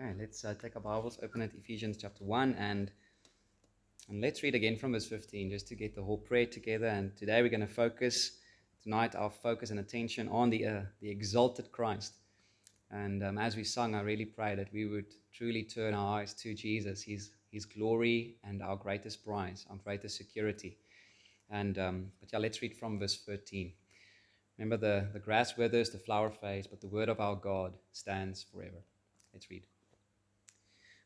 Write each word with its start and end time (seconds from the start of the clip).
Okay, 0.00 0.14
let's 0.18 0.42
uh, 0.46 0.54
take 0.54 0.76
our 0.76 0.82
Bibles, 0.82 1.18
open 1.22 1.42
at 1.42 1.52
Ephesians 1.54 1.98
chapter 1.98 2.24
1, 2.24 2.54
and, 2.54 2.90
and 4.08 4.20
let's 4.22 4.42
read 4.42 4.54
again 4.54 4.76
from 4.78 4.92
verse 4.92 5.06
15 5.06 5.50
just 5.50 5.68
to 5.68 5.74
get 5.74 5.94
the 5.94 6.02
whole 6.02 6.16
prayer 6.16 6.46
together. 6.46 6.86
And 6.86 7.14
today 7.18 7.42
we're 7.42 7.50
going 7.50 7.60
to 7.60 7.66
focus, 7.66 8.38
tonight, 8.82 9.14
our 9.14 9.28
focus 9.28 9.68
and 9.68 9.78
attention 9.78 10.26
on 10.28 10.48
the, 10.48 10.66
uh, 10.66 10.80
the 11.02 11.10
exalted 11.10 11.70
Christ. 11.70 12.14
And 12.90 13.22
um, 13.22 13.36
as 13.36 13.56
we 13.56 13.64
sung, 13.64 13.94
I 13.94 14.00
really 14.00 14.24
pray 14.24 14.54
that 14.54 14.72
we 14.72 14.86
would 14.86 15.12
truly 15.34 15.64
turn 15.64 15.92
our 15.92 16.20
eyes 16.20 16.32
to 16.34 16.54
Jesus, 16.54 17.02
His, 17.02 17.32
his 17.50 17.66
glory, 17.66 18.36
and 18.42 18.62
our 18.62 18.76
greatest 18.76 19.22
prize, 19.22 19.66
our 19.68 19.76
greatest 19.76 20.16
security. 20.16 20.78
And 21.50 21.78
um, 21.78 22.06
but 22.20 22.30
yeah, 22.32 22.38
let's 22.38 22.62
read 22.62 22.74
from 22.74 22.98
verse 22.98 23.18
13. 23.26 23.70
Remember, 24.58 24.78
the, 24.78 25.08
the 25.12 25.20
grass 25.20 25.58
withers, 25.58 25.90
the 25.90 25.98
flower 25.98 26.30
fades, 26.30 26.66
but 26.66 26.80
the 26.80 26.88
word 26.88 27.10
of 27.10 27.20
our 27.20 27.36
God 27.36 27.74
stands 27.92 28.42
forever. 28.42 28.82
Let's 29.34 29.50
read. 29.50 29.64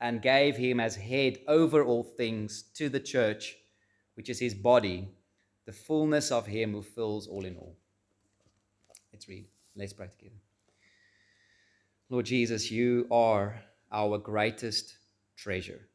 and 0.00 0.22
gave 0.22 0.56
him 0.56 0.80
as 0.80 0.96
head 0.96 1.38
over 1.48 1.84
all 1.84 2.02
things 2.02 2.64
to 2.74 2.88
the 2.88 3.00
church, 3.00 3.56
which 4.14 4.28
is 4.28 4.38
his 4.38 4.54
body, 4.54 5.08
the 5.64 5.72
fullness 5.72 6.30
of 6.30 6.46
him 6.46 6.72
who 6.72 6.82
fills 6.82 7.26
all 7.26 7.44
in 7.44 7.56
all. 7.56 7.76
Let's 9.12 9.28
read. 9.28 9.46
Let's 9.74 9.92
pray 9.92 10.08
together. 10.08 10.36
Lord 12.08 12.26
Jesus, 12.26 12.70
you 12.70 13.06
are 13.10 13.60
our 13.90 14.18
greatest 14.18 14.96
treasure. 15.36 15.88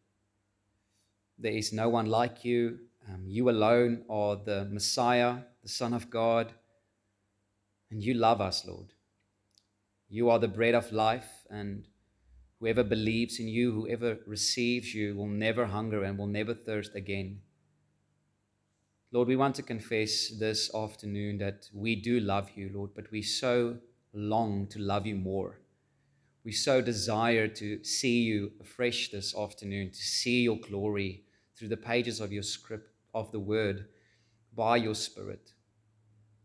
There 1.38 1.54
is 1.54 1.72
no 1.72 1.90
one 1.90 2.08
like 2.08 2.44
you. 2.44 2.80
Um, 3.08 3.24
you 3.26 3.50
alone 3.50 4.04
are 4.10 4.36
the 4.36 4.66
Messiah, 4.66 5.38
the 5.64 5.70
Son 5.70 5.94
of 5.94 6.10
God. 6.10 6.54
And 7.90 8.04
you 8.04 8.14
love 8.14 8.42
us, 8.42 8.66
Lord. 8.66 8.94
You 10.10 10.30
are 10.30 10.40
the 10.40 10.48
bread 10.48 10.76
of 10.76 10.92
life, 10.92 11.30
and 11.50 11.88
Whoever 12.62 12.84
believes 12.84 13.40
in 13.40 13.48
you, 13.48 13.72
whoever 13.72 14.20
receives 14.28 14.94
you, 14.94 15.16
will 15.16 15.28
never 15.28 15.66
hunger 15.66 16.04
and 16.04 16.16
will 16.16 16.28
never 16.28 16.54
thirst 16.54 16.94
again. 16.94 17.42
Lord, 19.12 19.28
we 19.28 19.36
want 19.36 19.56
to 19.56 19.64
confess 19.64 20.30
this 20.30 20.74
afternoon 20.76 21.40
that 21.40 21.68
we 21.74 21.96
do 21.96 22.20
love 22.20 22.52
you, 22.54 22.70
Lord, 22.72 22.92
but 22.96 23.12
we 23.12 23.24
so 23.24 23.78
long 24.14 24.68
to 24.68 24.80
love 24.80 25.08
you 25.08 25.16
more. 25.16 25.60
We 26.44 26.52
so 26.52 26.82
desire 26.82 27.48
to 27.48 27.84
see 27.84 28.22
you 28.22 28.52
afresh 28.62 29.10
this 29.10 29.36
afternoon, 29.36 29.90
to 29.90 30.00
see 30.00 30.44
your 30.44 30.58
glory 30.58 31.24
through 31.58 31.70
the 31.70 31.78
pages 31.78 32.20
of 32.20 32.32
your 32.32 32.44
script, 32.44 32.92
of 33.16 33.32
the 33.32 33.40
word, 33.40 33.88
by 34.56 34.78
your 34.78 34.96
Spirit. 34.96 35.54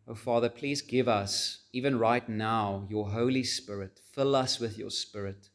Oh, 0.09 0.15
Father, 0.15 0.49
please 0.49 0.81
give 0.81 1.09
us, 1.09 1.65
even 1.75 1.99
right 1.99 2.27
now, 2.27 2.87
your 2.89 3.11
Holy 3.11 3.45
Spirit. 3.45 4.01
Fill 4.13 4.35
us 4.35 4.59
with 4.59 4.79
your 4.79 4.91
Spirit. 4.91 5.51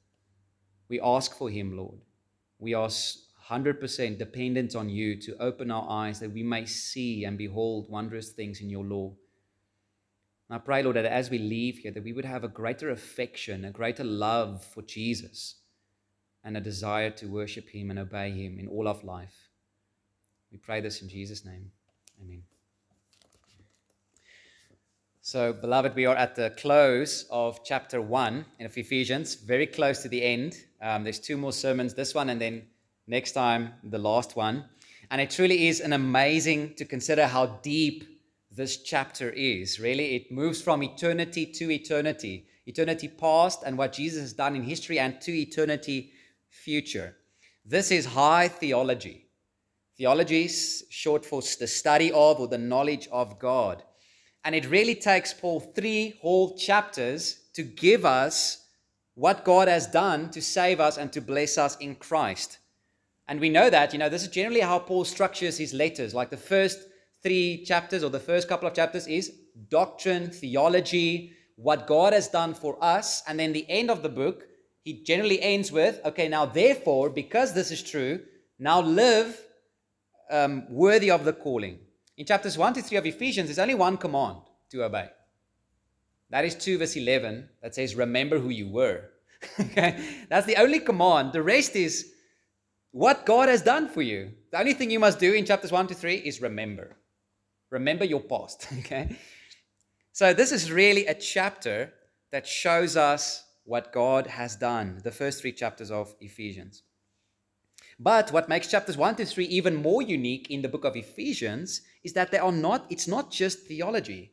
We 0.91 0.99
ask 0.99 1.37
for 1.37 1.49
Him, 1.49 1.77
Lord. 1.77 1.99
We 2.59 2.73
are 2.73 2.89
100% 2.89 4.17
dependent 4.17 4.75
on 4.75 4.89
you 4.89 5.15
to 5.21 5.37
open 5.41 5.71
our 5.71 5.89
eyes 5.89 6.19
that 6.19 6.33
we 6.33 6.43
may 6.43 6.65
see 6.65 7.23
and 7.23 7.37
behold 7.37 7.89
wondrous 7.89 8.31
things 8.31 8.59
in 8.59 8.69
your 8.69 8.83
law. 8.83 9.13
And 10.49 10.57
I 10.57 10.57
pray, 10.57 10.83
Lord, 10.83 10.97
that 10.97 11.05
as 11.05 11.29
we 11.29 11.37
leave 11.37 11.77
here, 11.77 11.93
that 11.93 12.03
we 12.03 12.11
would 12.11 12.25
have 12.25 12.43
a 12.43 12.49
greater 12.49 12.89
affection, 12.89 13.63
a 13.63 13.71
greater 13.71 14.03
love 14.03 14.65
for 14.65 14.81
Jesus, 14.81 15.61
and 16.43 16.57
a 16.57 16.59
desire 16.61 17.11
to 17.11 17.27
worship 17.27 17.69
Him 17.69 17.89
and 17.89 17.97
obey 17.97 18.31
Him 18.31 18.59
in 18.59 18.67
all 18.67 18.89
of 18.89 19.05
life. 19.05 19.47
We 20.51 20.57
pray 20.57 20.81
this 20.81 21.01
in 21.01 21.07
Jesus' 21.07 21.45
name. 21.45 21.71
Amen. 22.21 22.43
So, 25.21 25.53
beloved, 25.53 25.95
we 25.95 26.05
are 26.05 26.17
at 26.17 26.35
the 26.35 26.49
close 26.57 27.27
of 27.31 27.63
chapter 27.63 28.01
1 28.01 28.45
of 28.59 28.77
Ephesians, 28.77 29.35
very 29.35 29.67
close 29.67 30.01
to 30.01 30.09
the 30.09 30.21
end. 30.21 30.57
Um, 30.81 31.03
there's 31.03 31.19
two 31.19 31.37
more 31.37 31.53
sermons, 31.53 31.93
this 31.93 32.15
one, 32.15 32.29
and 32.29 32.41
then 32.41 32.63
next 33.07 33.33
time, 33.33 33.73
the 33.83 33.99
last 33.99 34.35
one. 34.35 34.65
And 35.11 35.21
it 35.21 35.29
truly 35.29 35.67
is 35.67 35.79
an 35.79 35.93
amazing 35.93 36.73
to 36.75 36.85
consider 36.85 37.27
how 37.27 37.59
deep 37.61 38.19
this 38.51 38.77
chapter 38.77 39.29
is. 39.29 39.79
Really, 39.79 40.15
it 40.15 40.31
moves 40.31 40.61
from 40.61 40.81
eternity 40.83 41.45
to 41.45 41.71
eternity, 41.71 42.47
eternity 42.65 43.07
past 43.07 43.63
and 43.65 43.77
what 43.77 43.93
Jesus 43.93 44.21
has 44.21 44.33
done 44.33 44.55
in 44.55 44.63
history, 44.63 44.99
and 44.99 45.21
to 45.21 45.31
eternity 45.31 46.11
future. 46.49 47.15
This 47.65 47.91
is 47.91 48.05
high 48.05 48.47
theology. 48.47 49.27
Theology 49.97 50.45
is 50.45 50.85
short 50.89 51.25
for 51.25 51.41
the 51.41 51.67
study 51.67 52.11
of 52.11 52.39
or 52.39 52.47
the 52.47 52.57
knowledge 52.57 53.07
of 53.11 53.37
God. 53.37 53.83
And 54.43 54.55
it 54.55 54.69
really 54.69 54.95
takes 54.95 55.33
Paul 55.33 55.59
three 55.59 56.17
whole 56.21 56.57
chapters 56.57 57.41
to 57.53 57.61
give 57.61 58.05
us 58.05 58.60
what 59.15 59.43
God 59.43 59.67
has 59.67 59.87
done 59.87 60.29
to 60.31 60.41
save 60.41 60.79
us 60.79 60.97
and 60.97 61.11
to 61.13 61.21
bless 61.21 61.57
us 61.57 61.77
in 61.77 61.95
Christ. 61.95 62.59
And 63.27 63.39
we 63.39 63.49
know 63.49 63.69
that, 63.69 63.93
you 63.93 63.99
know, 63.99 64.09
this 64.09 64.23
is 64.23 64.29
generally 64.29 64.61
how 64.61 64.79
Paul 64.79 65.05
structures 65.05 65.57
his 65.57 65.73
letters. 65.73 66.13
Like 66.13 66.29
the 66.29 66.37
first 66.37 66.79
three 67.23 67.63
chapters 67.63 68.03
or 68.03 68.09
the 68.09 68.19
first 68.19 68.47
couple 68.47 68.67
of 68.67 68.73
chapters 68.73 69.07
is 69.07 69.31
doctrine, 69.69 70.31
theology, 70.31 71.33
what 71.55 71.87
God 71.87 72.13
has 72.13 72.27
done 72.27 72.53
for 72.53 72.77
us. 72.83 73.23
And 73.27 73.39
then 73.39 73.53
the 73.53 73.69
end 73.69 73.91
of 73.91 74.01
the 74.01 74.09
book, 74.09 74.47
he 74.83 75.03
generally 75.03 75.41
ends 75.41 75.71
with, 75.71 75.99
okay, 76.03 76.27
now 76.27 76.45
therefore, 76.45 77.09
because 77.09 77.53
this 77.53 77.71
is 77.71 77.83
true, 77.83 78.21
now 78.57 78.81
live 78.81 79.39
um, 80.31 80.65
worthy 80.69 81.11
of 81.11 81.25
the 81.25 81.33
calling. 81.33 81.79
In 82.17 82.25
chapters 82.25 82.57
1 82.57 82.73
to 82.75 82.81
3 82.81 82.97
of 82.97 83.05
Ephesians, 83.05 83.47
there's 83.47 83.59
only 83.59 83.75
one 83.75 83.97
command 83.97 84.37
to 84.71 84.83
obey. 84.83 85.09
That 86.31 86.45
is 86.45 86.55
2 86.55 86.79
verse 86.79 86.95
11 86.95 87.47
that 87.61 87.75
says, 87.75 87.95
Remember 87.95 88.39
who 88.39 88.49
you 88.49 88.69
were. 88.69 89.09
okay? 89.59 90.25
That's 90.29 90.47
the 90.47 90.57
only 90.57 90.79
command. 90.79 91.33
The 91.33 91.43
rest 91.43 91.75
is 91.75 92.11
what 92.91 93.25
God 93.25 93.49
has 93.49 93.61
done 93.61 93.87
for 93.89 94.01
you. 94.01 94.31
The 94.51 94.59
only 94.59 94.73
thing 94.73 94.91
you 94.91 94.99
must 94.99 95.19
do 95.19 95.33
in 95.33 95.45
chapters 95.45 95.71
1 95.71 95.87
to 95.87 95.93
3 95.93 96.15
is 96.15 96.41
remember. 96.41 96.97
Remember 97.69 98.05
your 98.05 98.21
past. 98.21 98.67
okay? 98.79 99.15
So 100.13 100.33
this 100.33 100.51
is 100.51 100.71
really 100.71 101.05
a 101.05 101.13
chapter 101.13 101.93
that 102.31 102.47
shows 102.47 102.97
us 102.97 103.43
what 103.63 103.93
God 103.93 104.27
has 104.27 104.55
done, 104.55 105.01
the 105.03 105.11
first 105.11 105.41
three 105.41 105.51
chapters 105.51 105.91
of 105.91 106.15
Ephesians. 106.19 106.83
But 107.99 108.31
what 108.31 108.49
makes 108.49 108.67
chapters 108.67 108.97
1 108.97 109.17
to 109.17 109.25
3 109.25 109.45
even 109.45 109.75
more 109.75 110.01
unique 110.01 110.49
in 110.49 110.61
the 110.61 110.69
book 110.69 110.85
of 110.85 110.95
Ephesians 110.95 111.81
is 112.03 112.13
that 112.13 112.31
they 112.31 112.39
are 112.39 112.51
not, 112.51 112.85
it's 112.89 113.07
not 113.07 113.31
just 113.31 113.67
theology. 113.67 114.31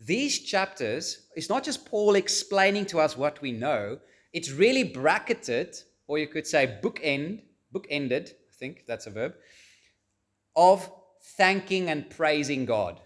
These 0.00 0.40
chapters, 0.40 1.26
it's 1.36 1.50
not 1.50 1.62
just 1.62 1.84
Paul 1.84 2.14
explaining 2.14 2.86
to 2.86 2.98
us 3.00 3.18
what 3.18 3.42
we 3.42 3.52
know, 3.52 3.98
it's 4.32 4.50
really 4.50 4.82
bracketed, 4.82 5.76
or 6.06 6.18
you 6.18 6.26
could 6.26 6.46
say 6.46 6.78
bookend, 6.82 7.42
bookended, 7.74 8.30
I 8.30 8.54
think 8.58 8.84
that's 8.86 9.06
a 9.06 9.10
verb, 9.10 9.34
of 10.56 10.90
thanking 11.36 11.90
and 11.90 12.08
praising 12.08 12.64
God. 12.64 13.00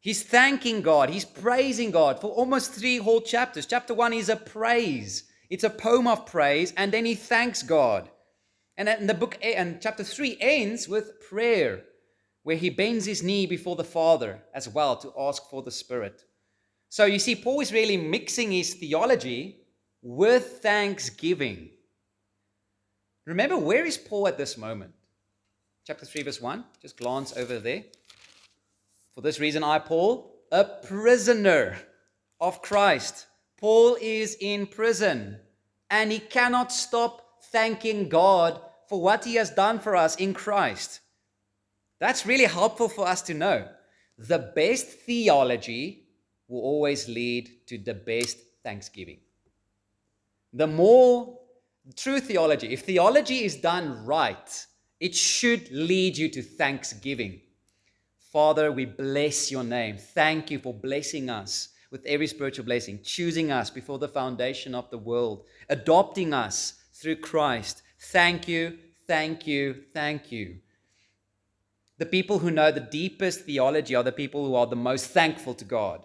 He's 0.00 0.24
thanking 0.24 0.82
God, 0.82 1.10
he's 1.10 1.24
praising 1.24 1.92
God 1.92 2.20
for 2.20 2.32
almost 2.32 2.72
three 2.72 2.96
whole 2.96 3.20
chapters. 3.20 3.66
Chapter 3.66 3.94
1 3.94 4.12
is 4.14 4.28
a 4.28 4.36
praise, 4.36 5.30
it's 5.48 5.62
a 5.62 5.70
poem 5.70 6.08
of 6.08 6.26
praise, 6.26 6.72
and 6.76 6.90
then 6.90 7.04
he 7.04 7.14
thanks 7.14 7.62
God. 7.62 8.10
And 8.76 9.08
the 9.08 9.14
book 9.14 9.38
and 9.44 9.80
chapter 9.80 10.02
3 10.02 10.38
ends 10.40 10.88
with 10.88 11.20
prayer, 11.28 11.84
where 12.42 12.56
he 12.56 12.70
bends 12.70 13.06
his 13.06 13.22
knee 13.22 13.46
before 13.46 13.76
the 13.76 13.84
Father 13.84 14.42
as 14.54 14.68
well 14.68 14.96
to 14.96 15.12
ask 15.18 15.48
for 15.48 15.62
the 15.62 15.70
Spirit. 15.70 16.24
So 16.88 17.04
you 17.04 17.18
see, 17.18 17.36
Paul 17.36 17.60
is 17.60 17.72
really 17.72 17.96
mixing 17.96 18.52
his 18.52 18.74
theology 18.74 19.58
with 20.02 20.58
thanksgiving. 20.62 21.70
Remember, 23.24 23.56
where 23.56 23.84
is 23.84 23.96
Paul 23.96 24.28
at 24.28 24.36
this 24.36 24.58
moment? 24.58 24.92
chapter 25.84 26.06
3, 26.06 26.22
verse 26.22 26.40
1. 26.40 26.64
Just 26.80 26.96
glance 26.96 27.36
over 27.36 27.58
there. 27.58 27.84
For 29.14 29.20
this 29.20 29.40
reason, 29.40 29.64
I, 29.64 29.78
Paul, 29.78 30.32
a 30.50 30.64
prisoner 30.64 31.76
of 32.40 32.62
Christ. 32.62 33.26
Paul 33.58 33.96
is 34.00 34.36
in 34.40 34.66
prison 34.66 35.38
and 35.90 36.10
he 36.10 36.18
cannot 36.18 36.72
stop 36.72 37.22
thanking 37.50 38.08
God 38.08 38.60
for 38.88 39.00
what 39.00 39.24
he 39.24 39.34
has 39.34 39.50
done 39.50 39.78
for 39.78 39.94
us 39.94 40.16
in 40.16 40.34
Christ. 40.34 41.00
That's 42.02 42.26
really 42.26 42.46
helpful 42.46 42.88
for 42.88 43.06
us 43.06 43.22
to 43.22 43.32
know. 43.32 43.68
The 44.18 44.50
best 44.56 44.88
theology 45.06 46.08
will 46.48 46.62
always 46.62 47.08
lead 47.08 47.48
to 47.68 47.78
the 47.78 47.94
best 47.94 48.38
thanksgiving. 48.64 49.20
The 50.52 50.66
more 50.66 51.38
true 51.94 52.18
theology, 52.18 52.72
if 52.72 52.80
theology 52.80 53.44
is 53.44 53.54
done 53.54 54.04
right, 54.04 54.66
it 54.98 55.14
should 55.14 55.70
lead 55.70 56.18
you 56.18 56.28
to 56.30 56.42
thanksgiving. 56.42 57.40
Father, 58.32 58.72
we 58.72 58.84
bless 58.84 59.52
your 59.52 59.62
name. 59.62 59.96
Thank 59.96 60.50
you 60.50 60.58
for 60.58 60.74
blessing 60.74 61.30
us 61.30 61.68
with 61.92 62.04
every 62.04 62.26
spiritual 62.26 62.64
blessing, 62.64 62.98
choosing 63.04 63.52
us 63.52 63.70
before 63.70 64.00
the 64.00 64.08
foundation 64.08 64.74
of 64.74 64.90
the 64.90 64.98
world, 64.98 65.44
adopting 65.68 66.34
us 66.34 66.82
through 66.94 67.20
Christ. 67.20 67.82
Thank 68.10 68.48
you, 68.48 68.76
thank 69.06 69.46
you, 69.46 69.84
thank 69.94 70.32
you. 70.32 70.61
The 72.02 72.06
people 72.06 72.40
who 72.40 72.50
know 72.50 72.72
the 72.72 72.80
deepest 72.80 73.42
theology 73.42 73.94
are 73.94 74.02
the 74.02 74.10
people 74.10 74.44
who 74.44 74.56
are 74.56 74.66
the 74.66 74.74
most 74.74 75.10
thankful 75.10 75.54
to 75.54 75.64
God. 75.64 76.04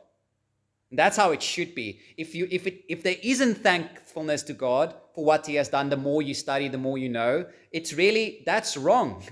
And 0.92 1.00
that's 1.00 1.18
how 1.18 1.32
it 1.32 1.42
should 1.42 1.74
be. 1.74 2.00
If, 2.18 2.36
you, 2.36 2.48
if, 2.52 2.68
it, 2.68 2.84
if 2.88 3.02
there 3.02 3.16
isn't 3.24 3.64
thankfulness 3.64 4.44
to 4.44 4.54
God 4.54 4.94
for 5.16 5.26
what 5.26 5.48
He 5.48 5.56
has 5.56 5.70
done, 5.70 5.90
the 5.90 5.98
more 5.98 6.22
you 6.22 6.36
study, 6.36 6.68
the 6.68 6.78
more 6.78 7.00
you 7.00 7.10
know, 7.10 7.48
it's 7.72 7.94
really, 7.94 8.44
that's 8.46 8.78
wrong. 8.78 9.24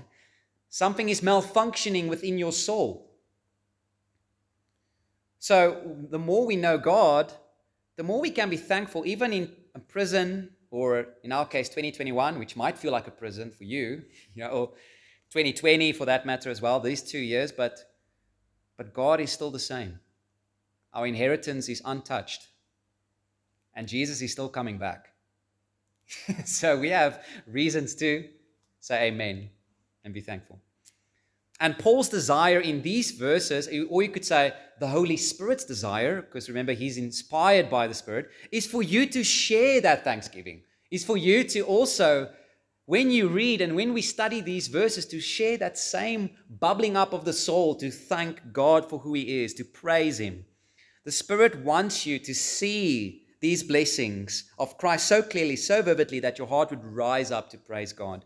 Something 0.68 1.08
is 1.08 1.20
malfunctioning 1.20 2.08
within 2.08 2.36
your 2.36 2.50
soul. 2.50 3.12
So 5.38 5.94
the 6.10 6.18
more 6.18 6.46
we 6.46 6.56
know 6.56 6.78
God, 6.78 7.32
the 7.94 8.02
more 8.02 8.20
we 8.20 8.30
can 8.30 8.50
be 8.50 8.56
thankful, 8.56 9.06
even 9.06 9.32
in 9.32 9.52
a 9.76 9.78
prison, 9.78 10.50
or 10.72 11.06
in 11.22 11.30
our 11.30 11.46
case, 11.46 11.68
2021, 11.68 12.40
which 12.40 12.56
might 12.56 12.76
feel 12.76 12.90
like 12.90 13.06
a 13.06 13.12
prison 13.12 13.52
for 13.56 13.62
you, 13.62 14.02
you 14.34 14.42
know, 14.42 14.48
or 14.50 14.72
2020 15.30 15.92
for 15.92 16.04
that 16.06 16.26
matter 16.26 16.50
as 16.50 16.62
well, 16.62 16.80
these 16.80 17.02
two 17.02 17.18
years, 17.18 17.52
but, 17.52 17.92
but 18.76 18.94
God 18.94 19.20
is 19.20 19.30
still 19.30 19.50
the 19.50 19.58
same. 19.58 19.98
Our 20.92 21.06
inheritance 21.06 21.68
is 21.68 21.82
untouched. 21.84 22.48
And 23.74 23.86
Jesus 23.86 24.22
is 24.22 24.32
still 24.32 24.48
coming 24.48 24.78
back. 24.78 25.08
so 26.44 26.78
we 26.78 26.88
have 26.88 27.24
reasons 27.46 27.94
to 27.96 28.28
say 28.80 29.08
amen 29.08 29.50
and 30.04 30.14
be 30.14 30.20
thankful. 30.20 30.60
And 31.60 31.78
Paul's 31.78 32.08
desire 32.08 32.60
in 32.60 32.82
these 32.82 33.12
verses, 33.12 33.68
or 33.88 34.02
you 34.02 34.10
could 34.10 34.24
say 34.24 34.52
the 34.78 34.86
Holy 34.86 35.16
Spirit's 35.16 35.64
desire, 35.64 36.20
because 36.20 36.48
remember 36.48 36.72
he's 36.72 36.98
inspired 36.98 37.70
by 37.70 37.86
the 37.86 37.94
Spirit, 37.94 38.30
is 38.52 38.66
for 38.66 38.82
you 38.82 39.06
to 39.06 39.24
share 39.24 39.80
that 39.80 40.04
thanksgiving, 40.04 40.62
is 40.90 41.04
for 41.04 41.16
you 41.16 41.44
to 41.44 41.62
also, 41.62 42.30
when 42.86 43.10
you 43.10 43.28
read 43.28 43.60
and 43.60 43.74
when 43.74 43.92
we 43.92 44.00
study 44.00 44.40
these 44.40 44.68
verses, 44.68 45.06
to 45.06 45.20
share 45.20 45.58
that 45.58 45.76
same 45.76 46.30
bubbling 46.48 46.96
up 46.96 47.12
of 47.12 47.24
the 47.24 47.32
soul, 47.32 47.74
to 47.74 47.90
thank 47.90 48.52
God 48.52 48.88
for 48.88 49.00
who 49.00 49.14
he 49.14 49.42
is, 49.42 49.54
to 49.54 49.64
praise 49.64 50.18
him. 50.18 50.44
The 51.04 51.12
Spirit 51.12 51.64
wants 51.64 52.06
you 52.06 52.18
to 52.20 52.34
see 52.34 53.24
these 53.40 53.62
blessings 53.62 54.50
of 54.58 54.78
Christ 54.78 55.06
so 55.06 55.20
clearly, 55.20 55.56
so 55.56 55.82
vividly, 55.82 56.20
that 56.20 56.38
your 56.38 56.46
heart 56.46 56.70
would 56.70 56.84
rise 56.84 57.30
up 57.30 57.50
to 57.50 57.58
praise 57.58 57.92
God. 57.92 58.24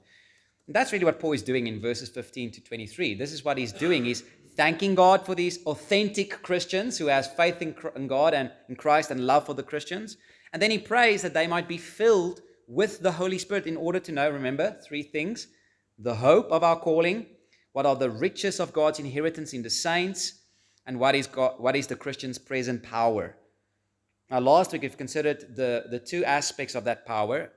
And 0.66 0.76
that's 0.76 0.92
really 0.92 1.04
what 1.04 1.20
Paul 1.20 1.32
is 1.32 1.42
doing 1.42 1.66
in 1.66 1.80
verses 1.80 2.10
15 2.10 2.52
to 2.52 2.60
23. 2.62 3.14
This 3.14 3.32
is 3.32 3.44
what 3.44 3.58
he's 3.58 3.72
doing. 3.72 4.04
He's 4.04 4.24
thanking 4.56 4.94
God 4.94 5.24
for 5.24 5.34
these 5.34 5.64
authentic 5.64 6.42
Christians 6.42 6.98
who 6.98 7.06
has 7.06 7.28
faith 7.28 7.62
in, 7.62 8.06
God 8.06 8.34
and 8.34 8.50
in 8.68 8.76
Christ 8.76 9.10
and 9.10 9.26
love 9.26 9.46
for 9.46 9.54
the 9.54 9.62
Christians. 9.62 10.18
And 10.52 10.60
then 10.60 10.70
he 10.70 10.78
prays 10.78 11.22
that 11.22 11.34
they 11.34 11.46
might 11.46 11.66
be 11.66 11.78
filled 11.78 12.42
with 12.70 13.00
the 13.00 13.10
Holy 13.10 13.36
Spirit 13.36 13.66
in 13.66 13.76
order 13.76 13.98
to 13.98 14.12
know, 14.12 14.30
remember, 14.30 14.76
three 14.86 15.02
things 15.02 15.48
the 15.98 16.14
hope 16.14 16.50
of 16.52 16.62
our 16.62 16.78
calling, 16.78 17.26
what 17.72 17.84
are 17.84 17.96
the 17.96 18.08
riches 18.08 18.58
of 18.58 18.72
God's 18.72 19.00
inheritance 19.00 19.52
in 19.52 19.62
the 19.62 19.68
saints, 19.68 20.38
and 20.86 20.98
what 20.98 21.14
is, 21.14 21.26
God, 21.26 21.56
what 21.58 21.76
is 21.76 21.88
the 21.88 21.96
Christian's 21.96 22.38
present 22.38 22.82
power. 22.82 23.36
Now, 24.30 24.38
last 24.38 24.72
week 24.72 24.82
we've 24.82 24.96
considered 24.96 25.56
the, 25.56 25.86
the 25.90 25.98
two 25.98 26.24
aspects 26.24 26.74
of 26.74 26.84
that 26.84 27.04
power, 27.04 27.50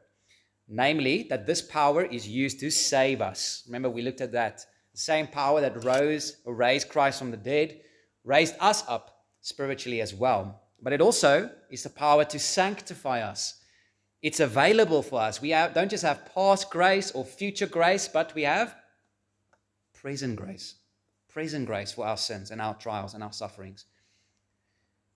namely 0.68 1.28
that 1.30 1.46
this 1.46 1.62
power 1.62 2.04
is 2.04 2.28
used 2.28 2.60
to 2.62 2.72
save 2.72 3.22
us. 3.22 3.64
Remember, 3.68 3.90
we 3.90 4.02
looked 4.02 4.22
at 4.22 4.34
that. 4.34 4.66
The 4.94 5.00
same 5.00 5.28
power 5.28 5.62
that 5.62 5.86
rose 5.86 6.38
or 6.44 6.56
raised 6.56 6.90
Christ 6.90 7.20
from 7.20 7.32
the 7.32 7.38
dead 7.38 7.80
raised 8.26 8.56
us 8.60 8.84
up 8.88 9.26
spiritually 9.42 10.02
as 10.02 10.14
well. 10.14 10.64
But 10.82 10.92
it 10.92 11.02
also 11.02 11.52
is 11.70 11.84
the 11.84 11.90
power 11.92 12.26
to 12.26 12.40
sanctify 12.40 13.22
us. 13.22 13.60
It's 14.24 14.40
available 14.40 15.04
for 15.04 15.22
us. 15.22 15.40
We 15.40 15.52
have, 15.52 15.76
don't 15.76 15.92
just 15.92 16.04
have 16.04 16.34
past 16.34 16.72
grace 16.72 17.12
or 17.12 17.24
future 17.24 17.68
grace, 17.68 18.08
but 18.08 18.34
we 18.34 18.44
have 18.44 18.76
present 19.94 20.38
grace 20.38 20.76
present 21.34 21.66
grace 21.66 21.92
for 21.92 22.06
our 22.06 22.16
sins 22.16 22.52
and 22.52 22.62
our 22.62 22.76
trials 22.76 23.16
and 23.16 23.24
our 23.24 23.34
sufferings. 23.34 23.86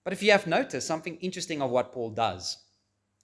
But 0.02 0.12
if 0.12 0.22
you 0.22 0.32
have 0.32 0.46
noticed 0.46 0.86
something 0.86 1.16
interesting 1.16 1.62
of 1.62 1.70
what 1.70 1.92
Paul 1.92 2.10
does, 2.10 2.58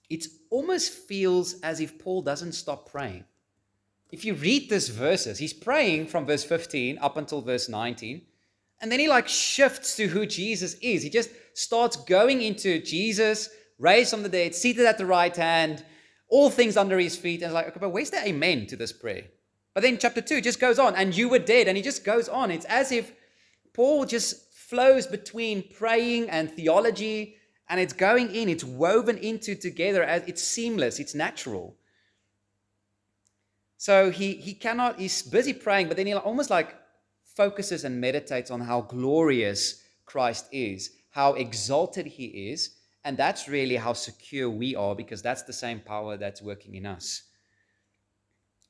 it 0.09 0.25
almost 0.49 0.93
feels 0.93 1.59
as 1.61 1.79
if 1.79 1.99
Paul 1.99 2.21
doesn't 2.21 2.53
stop 2.53 2.89
praying. 2.89 3.25
If 4.11 4.23
you 4.23 4.35
read 4.35 4.69
this 4.69 4.87
verses, 4.87 5.39
he's 5.39 5.53
praying 5.53 6.07
from 6.07 6.25
verse 6.25 6.43
15 6.43 6.99
up 6.99 7.17
until 7.17 7.41
verse 7.41 7.67
19, 7.67 8.21
and 8.81 8.91
then 8.91 8.99
he 8.99 9.07
like 9.07 9.27
shifts 9.27 9.95
to 9.97 10.07
who 10.07 10.25
Jesus 10.25 10.75
is. 10.75 11.01
He 11.01 11.09
just 11.09 11.31
starts 11.53 11.97
going 11.97 12.41
into 12.41 12.81
Jesus, 12.81 13.49
raised 13.77 14.11
from 14.11 14.23
the 14.23 14.29
dead, 14.29 14.55
seated 14.55 14.85
at 14.85 14.97
the 14.97 15.05
right 15.05 15.35
hand, 15.35 15.83
all 16.27 16.49
things 16.49 16.77
under 16.77 16.97
his 16.97 17.15
feet, 17.15 17.41
and 17.41 17.53
like, 17.53 17.67
okay, 17.67 17.79
but 17.79 17.89
where's 17.89 18.09
the 18.09 18.25
amen 18.27 18.67
to 18.67 18.75
this 18.75 18.93
prayer? 18.93 19.23
But 19.73 19.83
then 19.83 19.97
chapter 19.97 20.21
2 20.21 20.41
just 20.41 20.59
goes 20.59 20.79
on, 20.79 20.95
and 20.95 21.15
you 21.15 21.29
were 21.29 21.39
dead, 21.39 21.67
and 21.67 21.75
he 21.77 21.83
just 21.83 22.03
goes 22.03 22.29
on. 22.29 22.51
It's 22.51 22.65
as 22.65 22.91
if 22.91 23.11
Paul 23.73 24.05
just 24.05 24.53
flows 24.53 25.05
between 25.05 25.63
praying 25.77 26.29
and 26.29 26.49
theology, 26.49 27.35
and 27.67 27.79
it's 27.79 27.93
going 27.93 28.33
in, 28.33 28.47
it's 28.49 28.63
woven 28.63 29.17
into 29.17 29.55
together 29.55 30.03
as 30.03 30.23
it's 30.27 30.41
seamless, 30.41 30.99
it's 30.99 31.15
natural. 31.15 31.75
So 33.77 34.09
he 34.09 34.33
he 34.35 34.53
cannot, 34.53 34.99
he's 34.99 35.21
busy 35.21 35.53
praying, 35.53 35.87
but 35.87 35.97
then 35.97 36.07
he 36.07 36.13
almost 36.13 36.49
like 36.49 36.75
focuses 37.35 37.83
and 37.83 37.99
meditates 37.99 38.49
on 38.49 38.61
how 38.61 38.81
glorious 38.81 39.83
Christ 40.05 40.47
is, 40.51 40.91
how 41.09 41.33
exalted 41.33 42.05
he 42.05 42.25
is, 42.51 42.75
and 43.05 43.15
that's 43.15 43.47
really 43.47 43.75
how 43.75 43.93
secure 43.93 44.49
we 44.49 44.75
are 44.75 44.95
because 44.95 45.21
that's 45.21 45.43
the 45.43 45.53
same 45.53 45.79
power 45.79 46.17
that's 46.17 46.41
working 46.41 46.73
in 46.73 46.87
us. 46.87 47.21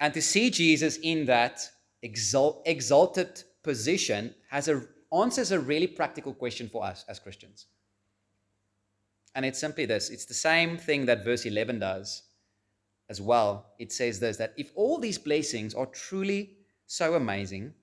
And 0.01 0.13
to 0.13 0.21
see 0.21 0.49
Jesus 0.49 0.97
in 1.01 1.25
that 1.25 1.61
exalt, 2.01 2.61
exalted 2.65 3.43
position 3.63 4.35
has 4.49 4.67
a, 4.67 4.83
answers 5.13 5.53
a 5.53 5.59
really 5.59 5.87
practical 5.87 6.33
question 6.33 6.67
for 6.67 6.83
us 6.83 7.05
as 7.07 7.17
Christians. 7.17 7.67
And 9.35 9.45
it's 9.45 9.59
simply 9.59 9.85
this 9.85 10.09
it's 10.09 10.25
the 10.25 10.33
same 10.33 10.77
thing 10.77 11.05
that 11.05 11.23
verse 11.23 11.45
11 11.45 11.79
does 11.79 12.23
as 13.09 13.21
well. 13.21 13.73
It 13.79 13.93
says 13.93 14.19
this 14.19 14.35
that 14.37 14.53
if 14.57 14.69
all 14.75 14.97
these 14.97 15.17
blessings 15.17 15.73
are 15.73 15.85
truly 15.85 16.57
so 16.87 17.15
amazing, 17.15 17.73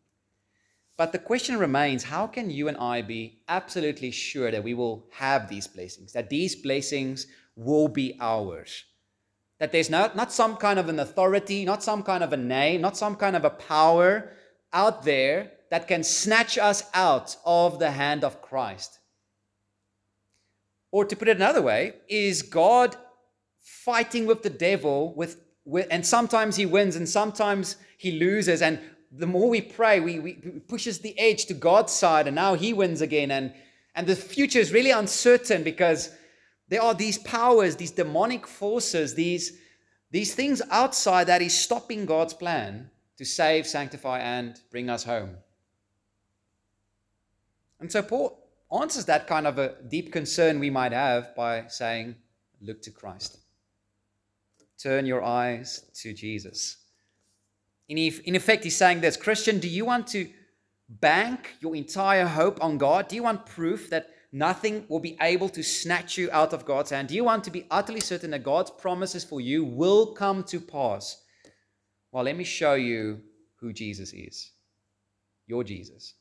but 0.97 1.13
the 1.13 1.19
question 1.19 1.59
remains 1.59 2.05
how 2.05 2.27
can 2.27 2.51
you 2.51 2.69
and 2.69 2.77
I 2.77 3.03
be 3.03 3.41
absolutely 3.49 4.11
sure 4.11 4.51
that 4.51 4.63
we 4.63 4.75
will 4.75 5.07
have 5.13 5.49
these 5.49 5.67
blessings, 5.67 6.13
that 6.13 6.31
these 6.31 6.55
blessings 6.55 7.27
will 7.57 7.89
be 7.89 8.17
ours? 8.21 8.85
That 9.59 9.73
there's 9.73 9.91
not, 9.91 10.17
not 10.17 10.33
some 10.33 10.57
kind 10.57 10.79
of 10.79 10.89
an 10.89 10.99
authority, 10.99 11.65
not 11.65 11.83
some 11.83 12.03
kind 12.03 12.23
of 12.23 12.33
a 12.33 12.37
name, 12.37 12.81
not 12.81 12.97
some 12.97 13.17
kind 13.17 13.37
of 13.37 13.45
a 13.45 13.51
power 13.51 14.33
out 14.73 15.05
there 15.05 15.53
that 15.71 15.89
can 15.89 16.03
snatch 16.03 16.59
us 16.59 16.85
out 16.95 17.37
of 17.47 17.79
the 17.79 17.91
hand 17.91 18.25
of 18.25 18.43
Christ. 18.43 18.99
Or 20.91 21.07
to 21.07 21.17
put 21.17 21.29
it 21.29 21.37
another 21.37 21.63
way, 21.63 21.95
is 22.09 22.43
God 22.43 22.97
fighting 23.63 24.27
with 24.27 24.43
the 24.43 24.51
devil 24.51 25.15
with, 25.15 25.41
with 25.65 25.87
and 25.91 26.05
sometimes 26.05 26.57
he 26.57 26.67
wins 26.67 26.97
and 26.97 27.09
sometimes 27.09 27.77
he 27.97 28.13
loses 28.13 28.61
and 28.61 28.81
the 29.13 29.27
more 29.27 29.49
we 29.49 29.61
pray 29.61 30.01
we, 30.01 30.19
we 30.19 30.33
pushes 30.69 31.01
the 31.01 31.19
edge 31.19 31.47
to 31.47 31.55
God's 31.55 31.93
side 31.93 32.27
and 32.27 32.35
now 32.35 32.55
he 32.55 32.73
wins 32.73 33.01
again 33.01 33.31
and 33.31 33.53
and 33.95 34.07
the 34.07 34.17
future 34.17 34.59
is 34.59 34.73
really 34.73 34.91
uncertain 34.91 35.63
because 35.63 36.11
there 36.69 36.83
are 36.83 36.95
these 36.95 37.19
powers, 37.19 37.77
these 37.77 37.91
demonic 37.91 38.47
forces, 38.47 39.15
these, 39.15 39.59
these 40.11 40.35
things 40.35 40.63
outside 40.71 41.27
that 41.27 41.43
is 41.43 41.53
stopping 41.53 42.07
God's 42.07 42.33
plan 42.33 42.91
to 43.19 43.25
save, 43.25 43.67
sanctify, 43.67 44.21
and 44.21 44.59
bring 44.71 44.89
us 44.89 45.05
home. 45.05 45.37
And 47.81 47.93
so 47.93 48.03
Paul 48.03 48.39
answers 48.81 49.05
that 49.07 49.27
kind 49.27 49.47
of 49.47 49.59
a 49.59 49.75
deep 49.89 50.13
concern 50.13 50.59
we 50.59 50.71
might 50.71 50.93
have 50.93 51.35
by 51.37 51.67
saying, 51.67 52.17
Look 52.63 52.81
to 52.83 52.91
Christ. 52.91 53.39
Turn 54.79 55.05
your 55.05 55.23
eyes 55.23 55.91
to 55.95 56.15
Jesus. 56.15 56.77
In, 57.93 57.99
in 58.25 58.35
effect, 58.35 58.65
he's 58.65 58.77
saying 58.77 59.03
this 59.03 59.19
Christian, 59.19 59.59
do 59.59 59.69
you 59.69 59.85
want 59.85 60.07
to 60.09 60.27
bank 60.89 61.57
your 61.61 61.77
entire 61.77 62.27
hope 62.27 62.63
on 62.65 62.79
God? 62.79 63.07
Do 63.07 63.17
you 63.17 63.23
want 63.23 63.45
proof 63.45 63.91
that 63.91 64.09
nothing 64.33 64.87
will 64.89 64.99
be 64.99 65.19
able 65.21 65.51
to 65.51 65.63
snatch 65.63 66.17
you 66.17 66.31
out 66.33 66.55
of 66.55 66.65
God's 66.65 66.91
hand? 66.91 67.09
Do 67.09 67.15
you 67.15 67.25
want 67.25 67.45
to 67.45 67.51
be 67.51 67.67
utterly 67.71 68.01
certain 68.01 68.31
that 68.31 68.45
God's 68.45 68.71
promises 68.71 69.25
for 69.25 69.43
you 69.43 69.63
will 69.63 70.15
come 70.15 70.43
to 70.45 70.59
pass? 70.59 71.23
Well, 72.13 72.25
let 72.25 72.35
me 72.35 72.45
show 72.45 72.75
you 72.75 73.21
who 73.57 73.75
Jesus 73.75 74.15
is. 74.15 74.53
Your 75.47 75.63
Jesus. 75.63 76.15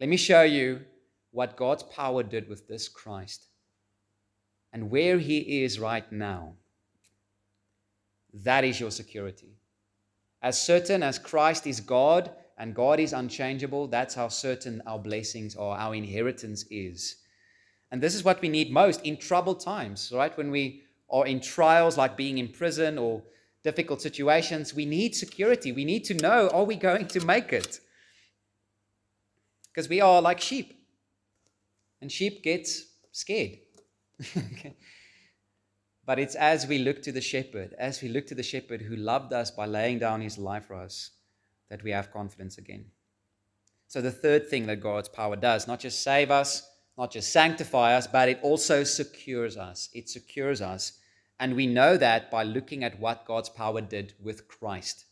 Let 0.00 0.08
me 0.08 0.16
show 0.16 0.44
you 0.44 0.80
what 1.30 1.58
God's 1.58 1.82
power 1.82 2.22
did 2.22 2.48
with 2.48 2.66
this 2.68 2.88
Christ 2.88 3.48
and 4.72 4.90
where 4.90 5.18
he 5.18 5.62
is 5.62 5.78
right 5.78 6.10
now. 6.10 6.54
That 8.32 8.64
is 8.64 8.80
your 8.80 8.90
security. 8.90 9.58
As 10.46 10.62
certain 10.62 11.02
as 11.02 11.18
Christ 11.18 11.66
is 11.66 11.80
God 11.80 12.30
and 12.56 12.72
God 12.72 13.00
is 13.00 13.12
unchangeable, 13.12 13.88
that's 13.88 14.14
how 14.14 14.28
certain 14.28 14.80
our 14.86 14.96
blessings 14.96 15.56
or 15.56 15.76
our 15.76 15.92
inheritance 15.92 16.64
is. 16.70 17.16
And 17.90 18.00
this 18.00 18.14
is 18.14 18.22
what 18.22 18.40
we 18.40 18.48
need 18.48 18.70
most 18.70 19.02
in 19.02 19.16
troubled 19.16 19.58
times, 19.58 20.12
right? 20.14 20.36
When 20.38 20.52
we 20.52 20.84
are 21.10 21.26
in 21.26 21.40
trials 21.40 21.98
like 21.98 22.16
being 22.16 22.38
in 22.38 22.46
prison 22.46 22.96
or 22.96 23.24
difficult 23.64 24.00
situations, 24.00 24.72
we 24.72 24.86
need 24.86 25.16
security. 25.16 25.72
We 25.72 25.84
need 25.84 26.04
to 26.04 26.14
know 26.14 26.48
are 26.50 26.62
we 26.62 26.76
going 26.76 27.08
to 27.08 27.26
make 27.26 27.52
it? 27.52 27.80
Because 29.74 29.88
we 29.88 30.00
are 30.00 30.22
like 30.22 30.40
sheep. 30.40 30.80
And 32.00 32.12
sheep 32.12 32.44
gets 32.44 32.84
scared. 33.10 33.58
But 36.06 36.20
it's 36.20 36.36
as 36.36 36.68
we 36.68 36.78
look 36.78 37.02
to 37.02 37.12
the 37.12 37.20
shepherd, 37.20 37.74
as 37.78 38.00
we 38.00 38.08
look 38.08 38.28
to 38.28 38.34
the 38.34 38.42
shepherd 38.42 38.80
who 38.80 38.94
loved 38.94 39.32
us 39.32 39.50
by 39.50 39.66
laying 39.66 39.98
down 39.98 40.20
his 40.20 40.38
life 40.38 40.66
for 40.66 40.76
us, 40.76 41.10
that 41.68 41.82
we 41.82 41.90
have 41.90 42.12
confidence 42.12 42.58
again. 42.58 42.86
So, 43.88 44.00
the 44.00 44.12
third 44.12 44.48
thing 44.48 44.66
that 44.66 44.80
God's 44.80 45.08
power 45.08 45.36
does, 45.36 45.66
not 45.66 45.80
just 45.80 46.02
save 46.02 46.30
us, 46.30 46.68
not 46.96 47.10
just 47.10 47.32
sanctify 47.32 47.94
us, 47.96 48.06
but 48.06 48.28
it 48.28 48.40
also 48.42 48.84
secures 48.84 49.56
us. 49.56 49.90
It 49.92 50.08
secures 50.08 50.62
us. 50.62 50.98
And 51.38 51.54
we 51.54 51.66
know 51.66 51.96
that 51.96 52.30
by 52.30 52.44
looking 52.44 52.84
at 52.84 52.98
what 52.98 53.26
God's 53.26 53.48
power 53.48 53.80
did 53.80 54.14
with 54.22 54.48
Christ. 54.48 55.04